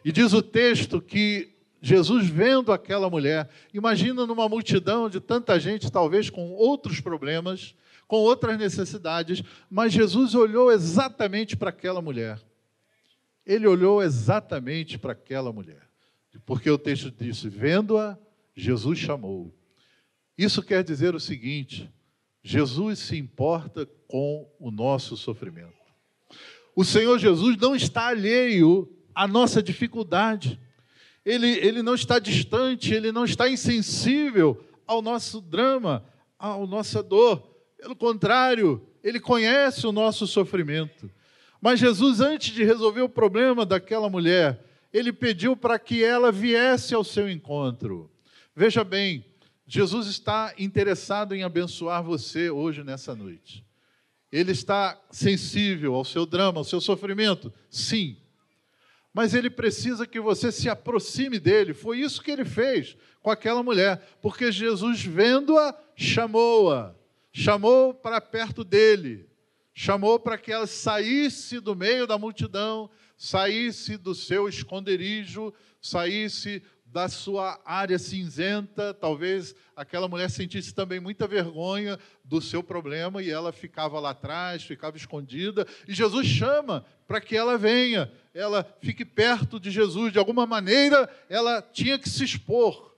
E 0.05 0.13
diz 0.13 0.33
o 0.33 0.43
texto 0.43 1.01
que 1.01 1.57
Jesus, 1.83 2.29
vendo 2.29 2.73
aquela 2.73 3.09
mulher, 3.09 3.49
imagina 3.73 4.27
numa 4.27 4.49
multidão 4.49 5.09
de 5.09 5.19
tanta 5.19 5.59
gente, 5.59 5.91
talvez 5.91 6.29
com 6.29 6.51
outros 6.51 7.01
problemas, 7.01 7.75
com 8.07 8.17
outras 8.17 8.59
necessidades, 8.59 9.43
mas 9.71 9.93
Jesus 9.93 10.35
olhou 10.35 10.71
exatamente 10.71 11.57
para 11.57 11.71
aquela 11.71 12.03
mulher. 12.03 12.41
Ele 13.47 13.67
olhou 13.67 14.03
exatamente 14.03 14.99
para 14.99 15.13
aquela 15.13 15.53
mulher. 15.53 15.89
Porque 16.45 16.71
o 16.71 16.79
texto 16.79 17.11
disse: 17.11 17.49
vendo-a, 17.49 18.19
Jesus 18.55 18.99
chamou. 18.99 19.55
Isso 20.37 20.63
quer 20.63 20.85
dizer 20.85 21.15
o 21.15 21.21
seguinte: 21.21 21.91
Jesus 22.43 22.99
se 22.99 23.17
importa 23.17 23.89
com 24.11 24.45
o 24.59 24.73
nosso 24.73 25.17
sofrimento. 25.17 25.73
O 26.75 26.85
Senhor 26.85 27.17
Jesus 27.17 27.57
não 27.57 27.77
está 27.77 28.09
alheio 28.09 28.93
à 29.15 29.29
nossa 29.29 29.63
dificuldade. 29.63 30.59
Ele, 31.25 31.47
ele 31.47 31.81
não 31.81 31.95
está 31.95 32.19
distante, 32.19 32.93
ele 32.93 33.13
não 33.13 33.25
está 33.25 33.49
insensível 33.49 34.61
ao 34.85 35.01
nosso 35.01 35.41
drama, 35.41 36.05
à 36.37 36.59
nossa 36.67 37.05
dor. 37.05 37.41
Pelo 37.79 37.95
contrário, 37.95 38.85
ele 39.01 39.21
conhece 39.21 39.87
o 39.87 39.93
nosso 39.93 40.27
sofrimento. 40.27 41.09
Mas 41.61 41.79
Jesus, 41.79 42.21
antes 42.21 42.53
de 42.53 42.65
resolver 42.65 43.03
o 43.03 43.09
problema 43.09 43.65
daquela 43.65 44.11
mulher, 44.11 44.61
ele 44.93 45.13
pediu 45.13 45.57
para 45.57 45.79
que 45.79 46.03
ela 46.03 46.33
viesse 46.33 46.97
ao 46.97 47.05
seu 47.05 47.31
encontro. 47.31 48.11
Veja 48.57 48.83
bem, 48.83 49.25
Jesus 49.69 50.09
está 50.09 50.53
interessado 50.59 51.33
em 51.33 51.45
abençoar 51.45 52.03
você 52.03 52.51
hoje 52.51 52.83
nessa 52.83 53.15
noite. 53.15 53.70
Ele 54.33 54.53
está 54.53 55.01
sensível 55.11 55.95
ao 55.95 56.05
seu 56.05 56.25
drama, 56.25 56.59
ao 56.59 56.65
seu 56.65 56.81
sofrimento? 56.81 57.53
Sim. 57.69 58.17
Mas 59.13 59.35
ele 59.35 59.51
precisa 59.51 60.07
que 60.07 60.21
você 60.21 60.53
se 60.53 60.69
aproxime 60.69 61.41
dele. 61.41 61.75
Foi 61.75 61.99
isso 61.99 62.23
que 62.23 62.31
ele 62.31 62.45
fez 62.45 62.97
com 63.23 63.31
aquela 63.31 63.63
mulher, 63.63 64.01
porque 64.23 64.51
Jesus, 64.51 65.05
vendo-a, 65.05 65.77
chamou-a, 65.97 66.95
chamou 67.33 67.93
para 67.93 68.21
perto 68.21 68.65
dele, 68.65 69.29
chamou 69.75 70.19
para 70.19 70.39
que 70.39 70.53
ela 70.53 70.67
saísse 70.67 71.61
do 71.61 71.75
meio 71.75 72.07
da 72.07 72.17
multidão, 72.17 72.89
saísse 73.17 73.97
do 73.97 74.15
seu 74.15 74.49
esconderijo, 74.49 75.53
saísse 75.81 76.63
da 76.93 77.09
sua 77.09 77.61
área 77.65 77.99
cinzenta, 77.99 78.93
talvez 78.93 79.55
aquela 79.77 80.09
mulher 80.09 80.29
sentisse 80.29 80.75
também 80.75 80.99
muita 80.99 81.27
vergonha 81.27 81.97
do 82.25 82.41
seu 82.41 82.65
problema 82.65 83.23
e 83.23 83.31
ela 83.31 83.53
ficava 83.53 84.01
lá 84.01 84.11
atrás, 84.11 84.65
ficava 84.65 84.97
escondida, 84.97 85.67
e 85.87 85.95
Jesus 85.95 86.27
chama 86.27 86.85
para 87.07 87.21
que 87.21 87.37
ela 87.37 87.57
venha, 87.57 88.11
ela 88.35 88.67
fique 88.81 89.05
perto 89.05 89.61
de 89.61 89.71
Jesus, 89.71 90.13
de 90.13 90.19
alguma 90.19 90.47
maneira 90.47 91.09
ela 91.29 91.63
tinha 91.63 91.97
que 91.97 92.09
se 92.09 92.25
expor, 92.25 92.93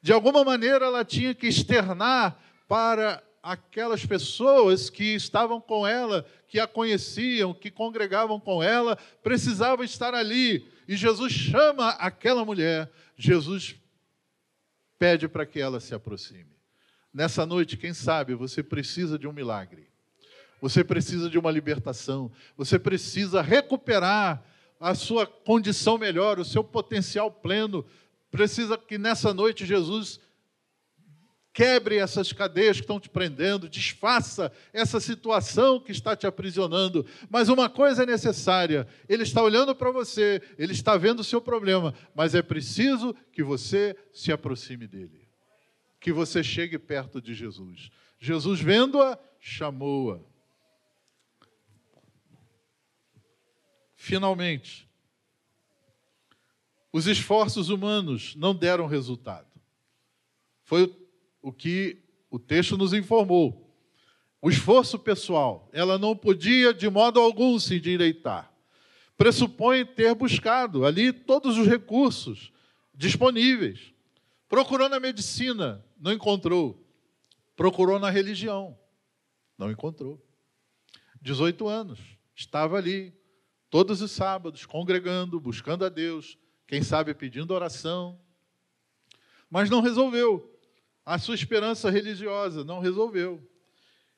de 0.00 0.12
alguma 0.12 0.42
maneira 0.42 0.86
ela 0.86 1.04
tinha 1.04 1.34
que 1.34 1.46
externar 1.46 2.42
para 2.66 3.22
aquelas 3.42 4.04
pessoas 4.04 4.90
que 4.90 5.14
estavam 5.14 5.60
com 5.60 5.86
ela, 5.86 6.26
que 6.48 6.58
a 6.58 6.66
conheciam, 6.66 7.54
que 7.54 7.70
congregavam 7.70 8.40
com 8.40 8.60
ela, 8.60 8.96
precisavam 9.22 9.84
estar 9.84 10.14
ali. 10.14 10.66
E 10.88 10.96
Jesus 10.96 11.32
chama 11.32 11.90
aquela 11.90 12.44
mulher 12.44 12.90
Jesus 13.16 13.76
pede 14.98 15.26
para 15.28 15.46
que 15.46 15.58
ela 15.58 15.80
se 15.80 15.94
aproxime. 15.94 16.56
Nessa 17.12 17.46
noite, 17.46 17.76
quem 17.76 17.94
sabe, 17.94 18.34
você 18.34 18.62
precisa 18.62 19.18
de 19.18 19.26
um 19.26 19.32
milagre. 19.32 19.88
Você 20.60 20.84
precisa 20.84 21.30
de 21.30 21.38
uma 21.38 21.50
libertação. 21.50 22.30
Você 22.56 22.78
precisa 22.78 23.40
recuperar 23.40 24.44
a 24.78 24.94
sua 24.94 25.26
condição 25.26 25.96
melhor, 25.96 26.38
o 26.38 26.44
seu 26.44 26.62
potencial 26.62 27.30
pleno. 27.30 27.84
Precisa 28.30 28.76
que 28.76 28.98
nessa 28.98 29.32
noite 29.32 29.64
Jesus 29.64 30.20
Quebre 31.56 31.96
essas 31.96 32.34
cadeias 32.34 32.76
que 32.76 32.82
estão 32.82 33.00
te 33.00 33.08
prendendo, 33.08 33.66
desfaça 33.66 34.52
essa 34.74 35.00
situação 35.00 35.80
que 35.80 35.90
está 35.90 36.14
te 36.14 36.26
aprisionando. 36.26 37.06
Mas 37.30 37.48
uma 37.48 37.66
coisa 37.70 38.02
é 38.02 38.06
necessária: 38.06 38.86
Ele 39.08 39.22
está 39.22 39.42
olhando 39.42 39.74
para 39.74 39.90
você, 39.90 40.42
Ele 40.58 40.74
está 40.74 40.98
vendo 40.98 41.20
o 41.20 41.24
seu 41.24 41.40
problema, 41.40 41.94
mas 42.14 42.34
é 42.34 42.42
preciso 42.42 43.14
que 43.32 43.42
você 43.42 43.96
se 44.12 44.30
aproxime 44.30 44.86
dele, 44.86 45.26
que 45.98 46.12
você 46.12 46.44
chegue 46.44 46.78
perto 46.78 47.22
de 47.22 47.32
Jesus. 47.32 47.88
Jesus, 48.20 48.60
vendo-a, 48.60 49.18
chamou-a. 49.40 50.20
Finalmente, 53.94 54.86
os 56.92 57.06
esforços 57.06 57.70
humanos 57.70 58.36
não 58.36 58.54
deram 58.54 58.86
resultado. 58.86 59.48
Foi 60.62 60.82
o 60.82 61.05
o 61.46 61.52
que 61.52 62.02
o 62.28 62.40
texto 62.40 62.76
nos 62.76 62.92
informou. 62.92 63.72
O 64.42 64.50
esforço 64.50 64.98
pessoal, 64.98 65.70
ela 65.72 65.96
não 65.96 66.16
podia 66.16 66.74
de 66.74 66.90
modo 66.90 67.20
algum 67.20 67.56
se 67.60 67.76
endireitar. 67.76 68.52
Pressupõe 69.16 69.86
ter 69.86 70.12
buscado 70.16 70.84
ali 70.84 71.12
todos 71.12 71.56
os 71.56 71.68
recursos 71.68 72.52
disponíveis. 72.92 73.94
Procurou 74.48 74.88
na 74.88 74.98
medicina, 74.98 75.84
não 76.00 76.12
encontrou. 76.12 76.84
Procurou 77.54 78.00
na 78.00 78.10
religião, 78.10 78.76
não 79.56 79.70
encontrou. 79.70 80.20
18 81.22 81.68
anos, 81.68 82.00
estava 82.34 82.76
ali, 82.76 83.14
todos 83.70 84.02
os 84.02 84.10
sábados, 84.10 84.66
congregando, 84.66 85.38
buscando 85.38 85.84
a 85.84 85.88
Deus, 85.88 86.36
quem 86.66 86.82
sabe 86.82 87.14
pedindo 87.14 87.54
oração, 87.54 88.18
mas 89.48 89.70
não 89.70 89.80
resolveu 89.80 90.55
a 91.06 91.18
sua 91.18 91.36
esperança 91.36 91.88
religiosa, 91.88 92.64
não 92.64 92.80
resolveu. 92.80 93.40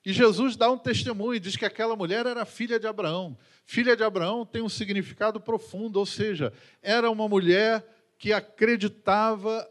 E 0.05 0.13
Jesus 0.13 0.57
dá 0.57 0.71
um 0.71 0.79
testemunho 0.79 1.39
diz 1.39 1.55
que 1.55 1.67
aquela 1.67 1.95
mulher 1.95 2.25
era 2.25 2.47
filha 2.47 2.81
de 2.81 2.87
Abraão. 2.87 3.37
Filha 3.67 3.95
de 3.95 4.03
Abraão 4.03 4.47
tem 4.47 4.63
um 4.63 4.69
significado 4.71 5.39
profundo, 5.39 5.99
ou 5.99 6.07
seja, 6.07 6.51
era 6.83 7.11
uma 7.11 7.29
mulher 7.29 7.87
que 8.19 8.33
acreditava 8.33 9.69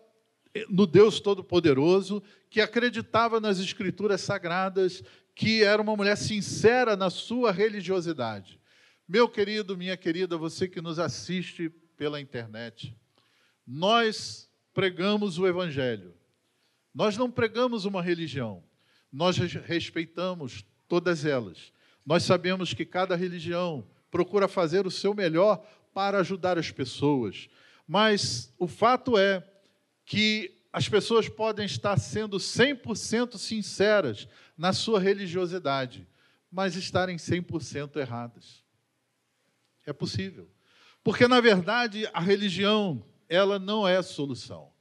no 0.70 0.86
Deus 0.86 1.20
Todo-Poderoso, 1.20 2.22
que 2.52 2.62
acreditava 2.62 3.40
nas 3.40 3.60
Escrituras 3.60 4.22
Sagradas, 4.22 5.04
que 5.34 5.64
era 5.64 5.82
uma 5.82 5.96
mulher 5.96 6.16
sincera 6.16 6.96
na 6.96 7.10
sua 7.10 7.52
religiosidade. 7.52 8.60
Meu 9.08 9.28
querido, 9.28 9.76
minha 9.76 9.98
querida, 9.98 10.38
você 10.38 10.68
que 10.68 10.82
nos 10.82 11.00
assiste 11.00 11.70
pela 11.96 12.22
internet, 12.22 12.96
nós 13.66 14.48
pregamos 14.72 15.40
o 15.40 15.48
Evangelho. 15.48 16.14
Nós 16.98 17.16
não 17.16 17.30
pregamos 17.30 17.86
uma 17.86 18.02
religião, 18.02 18.64
nós 19.14 19.38
respeitamos 19.38 20.66
todas 20.88 21.26
elas. 21.26 21.72
Nós 22.04 22.24
sabemos 22.24 22.74
que 22.74 22.84
cada 22.84 23.16
religião 23.16 23.88
procura 24.10 24.48
fazer 24.48 24.88
o 24.88 24.90
seu 24.90 25.14
melhor 25.14 25.64
para 25.94 26.18
ajudar 26.22 26.58
as 26.58 26.72
pessoas, 26.72 27.50
mas 27.88 28.52
o 28.58 28.68
fato 28.68 29.16
é 29.16 29.48
que 30.06 30.60
as 30.74 30.90
pessoas 30.90 31.30
podem 31.30 31.68
estar 31.68 32.00
sendo 32.00 32.38
100% 32.38 33.38
sinceras 33.38 34.28
na 34.58 34.74
sua 34.74 35.00
religiosidade, 35.00 36.08
mas 36.52 36.76
estarem 36.76 37.18
100% 37.18 37.96
erradas. 37.98 38.64
É 39.86 39.94
possível. 39.94 40.50
Porque, 41.04 41.28
na 41.28 41.40
verdade, 41.42 42.10
a 42.12 42.20
religião, 42.20 43.06
ela 43.30 43.60
não 43.60 43.88
é 43.88 43.98
a 43.98 44.04
solução. 44.04 44.72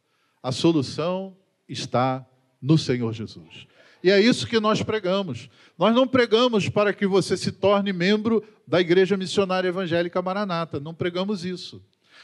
A 0.43 0.51
solução 0.51 1.37
está 1.69 2.27
no 2.61 2.77
Senhor 2.79 3.13
Jesus. 3.13 3.67
E 4.03 4.11
é 4.11 4.21
isso 4.21 4.47
que 4.47 4.61
nós 4.61 4.83
pregamos. 4.83 5.49
Nós 5.79 5.95
não 5.95 6.07
pregamos 6.07 6.69
para 6.69 6.93
que 6.93 7.07
você 7.07 7.37
se 7.37 7.51
torne 7.51 7.93
membro 7.93 8.43
da 8.67 8.81
Igreja 8.81 9.17
Missionária 9.17 9.69
Evangélica 9.69 10.23
Maranata. 10.23 10.79
Não 10.79 10.95
pregamos 10.95 11.45
isso. 11.45 11.83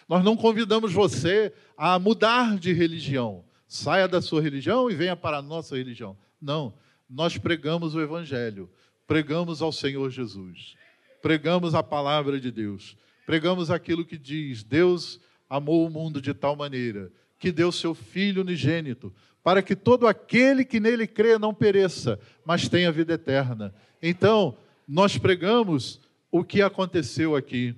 Nós 0.08 0.24
não 0.24 0.36
convidamos 0.36 0.92
você 0.92 1.52
a 1.76 1.98
mudar 1.98 2.58
de 2.58 2.72
religião. 2.72 3.44
Saia 3.66 4.06
da 4.06 4.20
sua 4.20 4.42
religião 4.42 4.90
e 4.90 4.94
venha 4.94 5.16
para 5.16 5.38
a 5.38 5.42
nossa 5.42 5.76
religião. 5.76 6.16
Não. 6.40 6.74
Nós 7.08 7.36
pregamos 7.36 7.94
o 7.94 8.00
Evangelho. 8.00 8.70
Pregamos 9.06 9.62
ao 9.62 9.72
Senhor 9.72 10.10
Jesus. 10.10 10.74
Pregamos 11.20 11.74
a 11.74 11.82
palavra 11.82 12.40
de 12.40 12.50
Deus. 12.50 12.96
Pregamos 13.26 13.70
aquilo 13.70 14.04
que 14.04 14.18
diz: 14.18 14.62
Deus 14.62 15.20
amou 15.48 15.86
o 15.86 15.90
mundo 15.90 16.20
de 16.20 16.34
tal 16.34 16.56
maneira 16.56 17.10
que 17.38 17.50
deu 17.50 17.72
seu 17.72 17.92
Filho 17.92 18.42
unigênito 18.42 19.12
para 19.42 19.62
que 19.62 19.74
todo 19.74 20.06
aquele 20.06 20.64
que 20.64 20.78
nele 20.78 21.06
crê 21.06 21.38
não 21.38 21.52
pereça, 21.52 22.18
mas 22.44 22.68
tenha 22.68 22.92
vida 22.92 23.14
eterna. 23.14 23.74
Então, 24.00 24.56
nós 24.86 25.18
pregamos 25.18 26.00
o 26.30 26.44
que 26.44 26.62
aconteceu 26.62 27.34
aqui. 27.34 27.74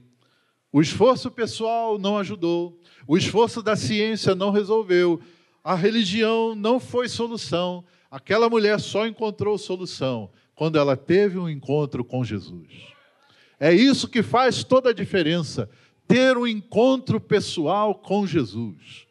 O 0.72 0.80
esforço 0.80 1.30
pessoal 1.30 1.98
não 1.98 2.18
ajudou, 2.18 2.78
o 3.06 3.16
esforço 3.16 3.62
da 3.62 3.76
ciência 3.76 4.34
não 4.34 4.50
resolveu, 4.50 5.20
a 5.62 5.74
religião 5.74 6.54
não 6.54 6.78
foi 6.78 7.08
solução. 7.08 7.84
Aquela 8.10 8.48
mulher 8.50 8.78
só 8.78 9.06
encontrou 9.06 9.56
solução 9.56 10.30
quando 10.54 10.78
ela 10.78 10.96
teve 10.96 11.38
um 11.38 11.48
encontro 11.48 12.04
com 12.04 12.24
Jesus. 12.24 12.68
É 13.58 13.72
isso 13.72 14.08
que 14.08 14.22
faz 14.22 14.62
toda 14.62 14.90
a 14.90 14.94
diferença, 14.94 15.70
ter 16.06 16.36
um 16.36 16.46
encontro 16.46 17.20
pessoal 17.20 17.94
com 17.94 18.26
Jesus. 18.26 19.06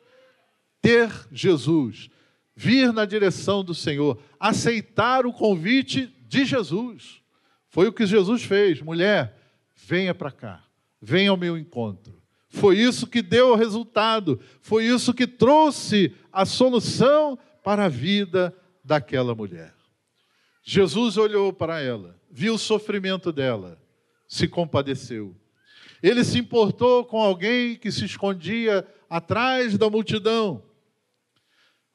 Ter 0.82 1.10
Jesus 1.32 2.10
vir 2.56 2.94
na 2.94 3.06
direção 3.06 3.63
do 3.63 3.74
Senhor, 3.74 4.20
aceitar 4.39 5.26
o 5.26 5.34
convite 5.34 6.13
de 6.28 6.46
Jesus. 6.46 7.22
Foi 7.68 7.88
o 7.88 7.94
que 7.94 8.06
Jesus 8.06 8.44
fez. 8.44 8.82
Mulher, 8.82 9.38
venha 9.76 10.13
para 10.13 10.32
cá, 10.32 10.63
venha 11.02 11.32
ao 11.32 11.38
meu 11.38 11.58
encontro. 11.58 12.22
Foi 12.50 12.78
isso 12.78 13.08
que 13.08 13.22
deu 13.22 13.50
o 13.50 13.56
resultado, 13.56 14.39
foi 14.62 14.86
isso 14.86 15.13
que 15.13 15.26
trouxe 15.26 16.16
a 16.32 16.46
solução 16.46 17.38
para 17.63 17.86
a 17.86 17.89
vida 17.89 18.56
daquela 18.84 19.34
mulher. 19.34 19.74
Jesus 20.62 21.18
olhou 21.18 21.52
para 21.52 21.82
ela, 21.82 22.16
viu 22.30 22.54
o 22.54 22.60
sofrimento 22.60 23.32
dela, 23.32 23.82
se 24.28 24.48
compadeceu. 24.48 25.36
Ele 26.02 26.24
se 26.24 26.38
importou 26.38 27.04
com 27.04 27.22
alguém 27.22 27.76
que 27.76 27.92
se 27.92 28.06
escondia 28.06 28.86
atrás 29.10 29.78
da 29.78 29.89
multidão 29.89 30.63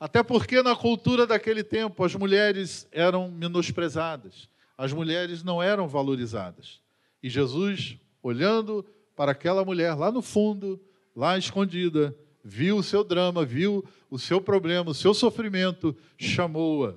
Até 0.00 0.22
porque 0.22 0.62
na 0.62 0.76
cultura 0.76 1.26
daquele 1.26 1.64
tempo 1.64 2.04
as 2.04 2.14
mulheres 2.14 2.86
eram 2.92 3.30
menosprezadas, 3.30 4.48
as 4.76 4.92
mulheres 4.92 5.42
não 5.42 5.62
eram 5.62 5.88
valorizadas. 5.88 6.80
E 7.20 7.28
Jesus, 7.28 7.98
olhando 8.22 8.86
para 9.16 9.32
aquela 9.32 9.64
mulher 9.64 9.94
lá 9.94 10.12
no 10.12 10.22
fundo, 10.22 10.80
lá 11.16 11.36
escondida, 11.36 12.16
viu 12.44 12.76
o 12.76 12.82
seu 12.82 13.02
drama, 13.02 13.44
viu 13.44 13.84
o 14.08 14.18
seu 14.18 14.40
problema, 14.40 14.90
o 14.90 14.94
seu 14.94 15.12
sofrimento, 15.12 15.96
chamou-a. 16.16 16.94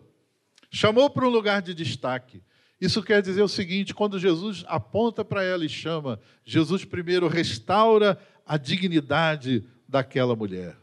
Chamou 0.70 1.10
para 1.10 1.26
um 1.26 1.30
lugar 1.30 1.62
de 1.62 1.74
destaque. 1.74 2.44
Isso 2.80 3.02
quer 3.04 3.22
dizer 3.22 3.42
o 3.42 3.48
seguinte: 3.48 3.94
quando 3.94 4.20
Jesus 4.20 4.64
aponta 4.68 5.26
para 5.26 5.44
ela 5.44 5.66
e 5.66 5.70
chama, 5.70 6.20
Jesus 6.46 6.86
primeiro 6.86 7.28
restaura 7.28 8.18
a 8.46 8.58
dignidade 8.58 9.64
daquela 9.88 10.36
mulher. 10.36 10.81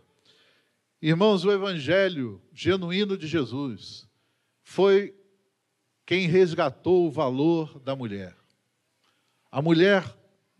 Irmãos, 1.01 1.45
o 1.45 1.53
evangelho 1.53 2.43
genuíno 2.53 3.17
de 3.17 3.29
Jesus 3.29 4.09
foi 4.65 5.15
quem 6.05 6.27
resgatou 6.27 7.07
o 7.07 7.11
valor 7.11 7.79
da 7.79 7.95
mulher. 7.95 8.35
A 9.51 9.63
mulher, 9.63 10.05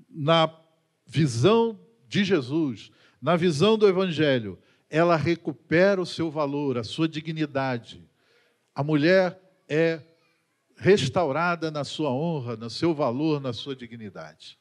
na 0.09 0.49
visão 1.05 1.81
de 2.07 2.23
Jesus, 2.23 2.93
na 3.21 3.35
visão 3.35 3.77
do 3.77 3.89
evangelho, 3.89 4.57
ela 4.89 5.17
recupera 5.17 6.01
o 6.01 6.07
seu 6.07 6.31
valor, 6.31 6.79
a 6.79 6.85
sua 6.85 7.09
dignidade. 7.09 8.09
A 8.73 8.85
mulher 8.85 9.41
é 9.69 10.01
restaurada 10.77 11.69
na 11.69 11.83
sua 11.83 12.11
honra, 12.11 12.57
no 12.57 12.71
seu 12.71 12.95
valor, 12.95 13.41
na 13.41 13.53
sua 13.53 13.75
dignidade. 13.75 14.57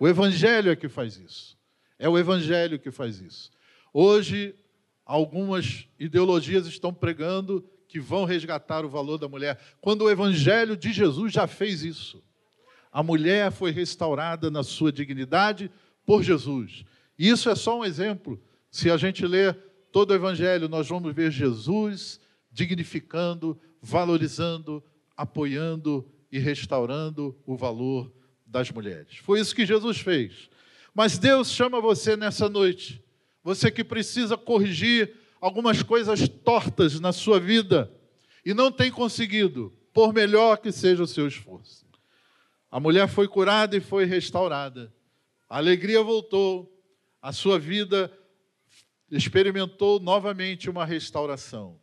O 0.00 0.08
evangelho 0.08 0.70
é 0.70 0.76
que 0.76 0.88
faz 0.88 1.18
isso. 1.18 1.58
É 1.98 2.08
o 2.08 2.18
evangelho 2.18 2.78
que 2.78 2.90
faz 2.90 3.20
isso. 3.20 3.50
Hoje 3.92 4.54
algumas 5.08 5.88
ideologias 5.98 6.66
estão 6.66 6.92
pregando 6.92 7.64
que 7.88 7.98
vão 7.98 8.26
resgatar 8.26 8.84
o 8.84 8.90
valor 8.90 9.16
da 9.16 9.26
mulher, 9.26 9.58
quando 9.80 10.02
o 10.02 10.10
Evangelho 10.10 10.76
de 10.76 10.92
Jesus 10.92 11.32
já 11.32 11.46
fez 11.46 11.82
isso. 11.82 12.22
A 12.92 13.02
mulher 13.02 13.50
foi 13.50 13.70
restaurada 13.70 14.50
na 14.50 14.62
sua 14.62 14.92
dignidade 14.92 15.70
por 16.04 16.22
Jesus. 16.22 16.84
E 17.18 17.26
isso 17.26 17.48
é 17.48 17.54
só 17.54 17.78
um 17.78 17.84
exemplo. 17.84 18.38
Se 18.70 18.90
a 18.90 18.98
gente 18.98 19.26
ler 19.26 19.58
todo 19.90 20.10
o 20.10 20.14
Evangelho, 20.14 20.68
nós 20.68 20.86
vamos 20.86 21.14
ver 21.14 21.30
Jesus 21.30 22.20
dignificando, 22.52 23.58
valorizando, 23.80 24.84
apoiando 25.16 26.06
e 26.30 26.38
restaurando 26.38 27.34
o 27.46 27.56
valor 27.56 28.12
das 28.46 28.70
mulheres. 28.70 29.16
Foi 29.16 29.40
isso 29.40 29.54
que 29.54 29.64
Jesus 29.64 29.98
fez. 29.98 30.50
Mas 30.94 31.16
Deus 31.16 31.50
chama 31.50 31.80
você 31.80 32.14
nessa 32.14 32.46
noite 32.48 33.02
você 33.48 33.70
que 33.70 33.82
precisa 33.82 34.36
corrigir 34.36 35.16
algumas 35.40 35.82
coisas 35.82 36.28
tortas 36.28 37.00
na 37.00 37.14
sua 37.14 37.40
vida 37.40 37.90
e 38.44 38.52
não 38.52 38.70
tem 38.70 38.90
conseguido, 38.90 39.72
por 39.90 40.12
melhor 40.12 40.58
que 40.58 40.70
seja 40.70 41.02
o 41.02 41.06
seu 41.06 41.26
esforço. 41.26 41.86
A 42.70 42.78
mulher 42.78 43.08
foi 43.08 43.26
curada 43.26 43.74
e 43.74 43.80
foi 43.80 44.04
restaurada. 44.04 44.92
A 45.48 45.56
alegria 45.56 46.02
voltou, 46.02 46.70
a 47.22 47.32
sua 47.32 47.58
vida 47.58 48.12
experimentou 49.10 49.98
novamente 49.98 50.68
uma 50.68 50.84
restauração. 50.84 51.80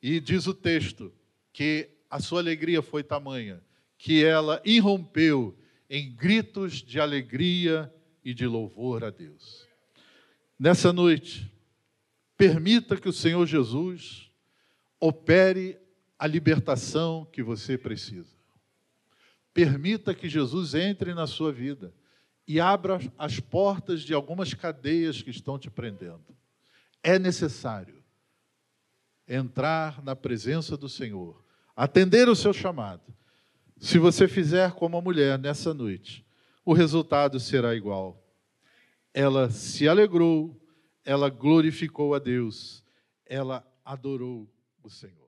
E 0.00 0.20
diz 0.20 0.46
o 0.46 0.54
texto 0.54 1.12
que 1.52 1.90
a 2.08 2.20
sua 2.20 2.38
alegria 2.38 2.82
foi 2.82 3.02
tamanha 3.02 3.60
que 3.98 4.24
ela 4.24 4.62
irrompeu 4.64 5.58
em 5.90 6.14
gritos 6.14 6.74
de 6.74 7.00
alegria 7.00 7.92
e 8.24 8.32
de 8.32 8.46
louvor 8.46 9.02
a 9.02 9.10
Deus. 9.10 9.69
Nessa 10.62 10.92
noite, 10.92 11.50
permita 12.36 12.94
que 12.94 13.08
o 13.08 13.14
Senhor 13.14 13.46
Jesus 13.46 14.30
opere 15.00 15.80
a 16.18 16.26
libertação 16.26 17.26
que 17.32 17.42
você 17.42 17.78
precisa. 17.78 18.36
Permita 19.54 20.14
que 20.14 20.28
Jesus 20.28 20.74
entre 20.74 21.14
na 21.14 21.26
sua 21.26 21.50
vida 21.50 21.94
e 22.46 22.60
abra 22.60 22.98
as 23.16 23.40
portas 23.40 24.02
de 24.02 24.12
algumas 24.12 24.52
cadeias 24.52 25.22
que 25.22 25.30
estão 25.30 25.58
te 25.58 25.70
prendendo. 25.70 26.26
É 27.02 27.18
necessário 27.18 28.04
entrar 29.26 30.04
na 30.04 30.14
presença 30.14 30.76
do 30.76 30.90
Senhor, 30.90 31.42
atender 31.74 32.28
o 32.28 32.36
seu 32.36 32.52
chamado. 32.52 33.14
Se 33.78 33.98
você 33.98 34.28
fizer 34.28 34.72
como 34.72 34.98
a 34.98 35.00
mulher 35.00 35.38
nessa 35.38 35.72
noite, 35.72 36.22
o 36.66 36.74
resultado 36.74 37.40
será 37.40 37.74
igual 37.74 38.19
ela 39.12 39.50
se 39.50 39.88
alegrou, 39.88 40.60
ela 41.04 41.28
glorificou 41.28 42.14
a 42.14 42.18
Deus, 42.18 42.84
ela 43.26 43.66
adorou 43.84 44.48
o 44.82 44.88
Senhor. 44.88 45.19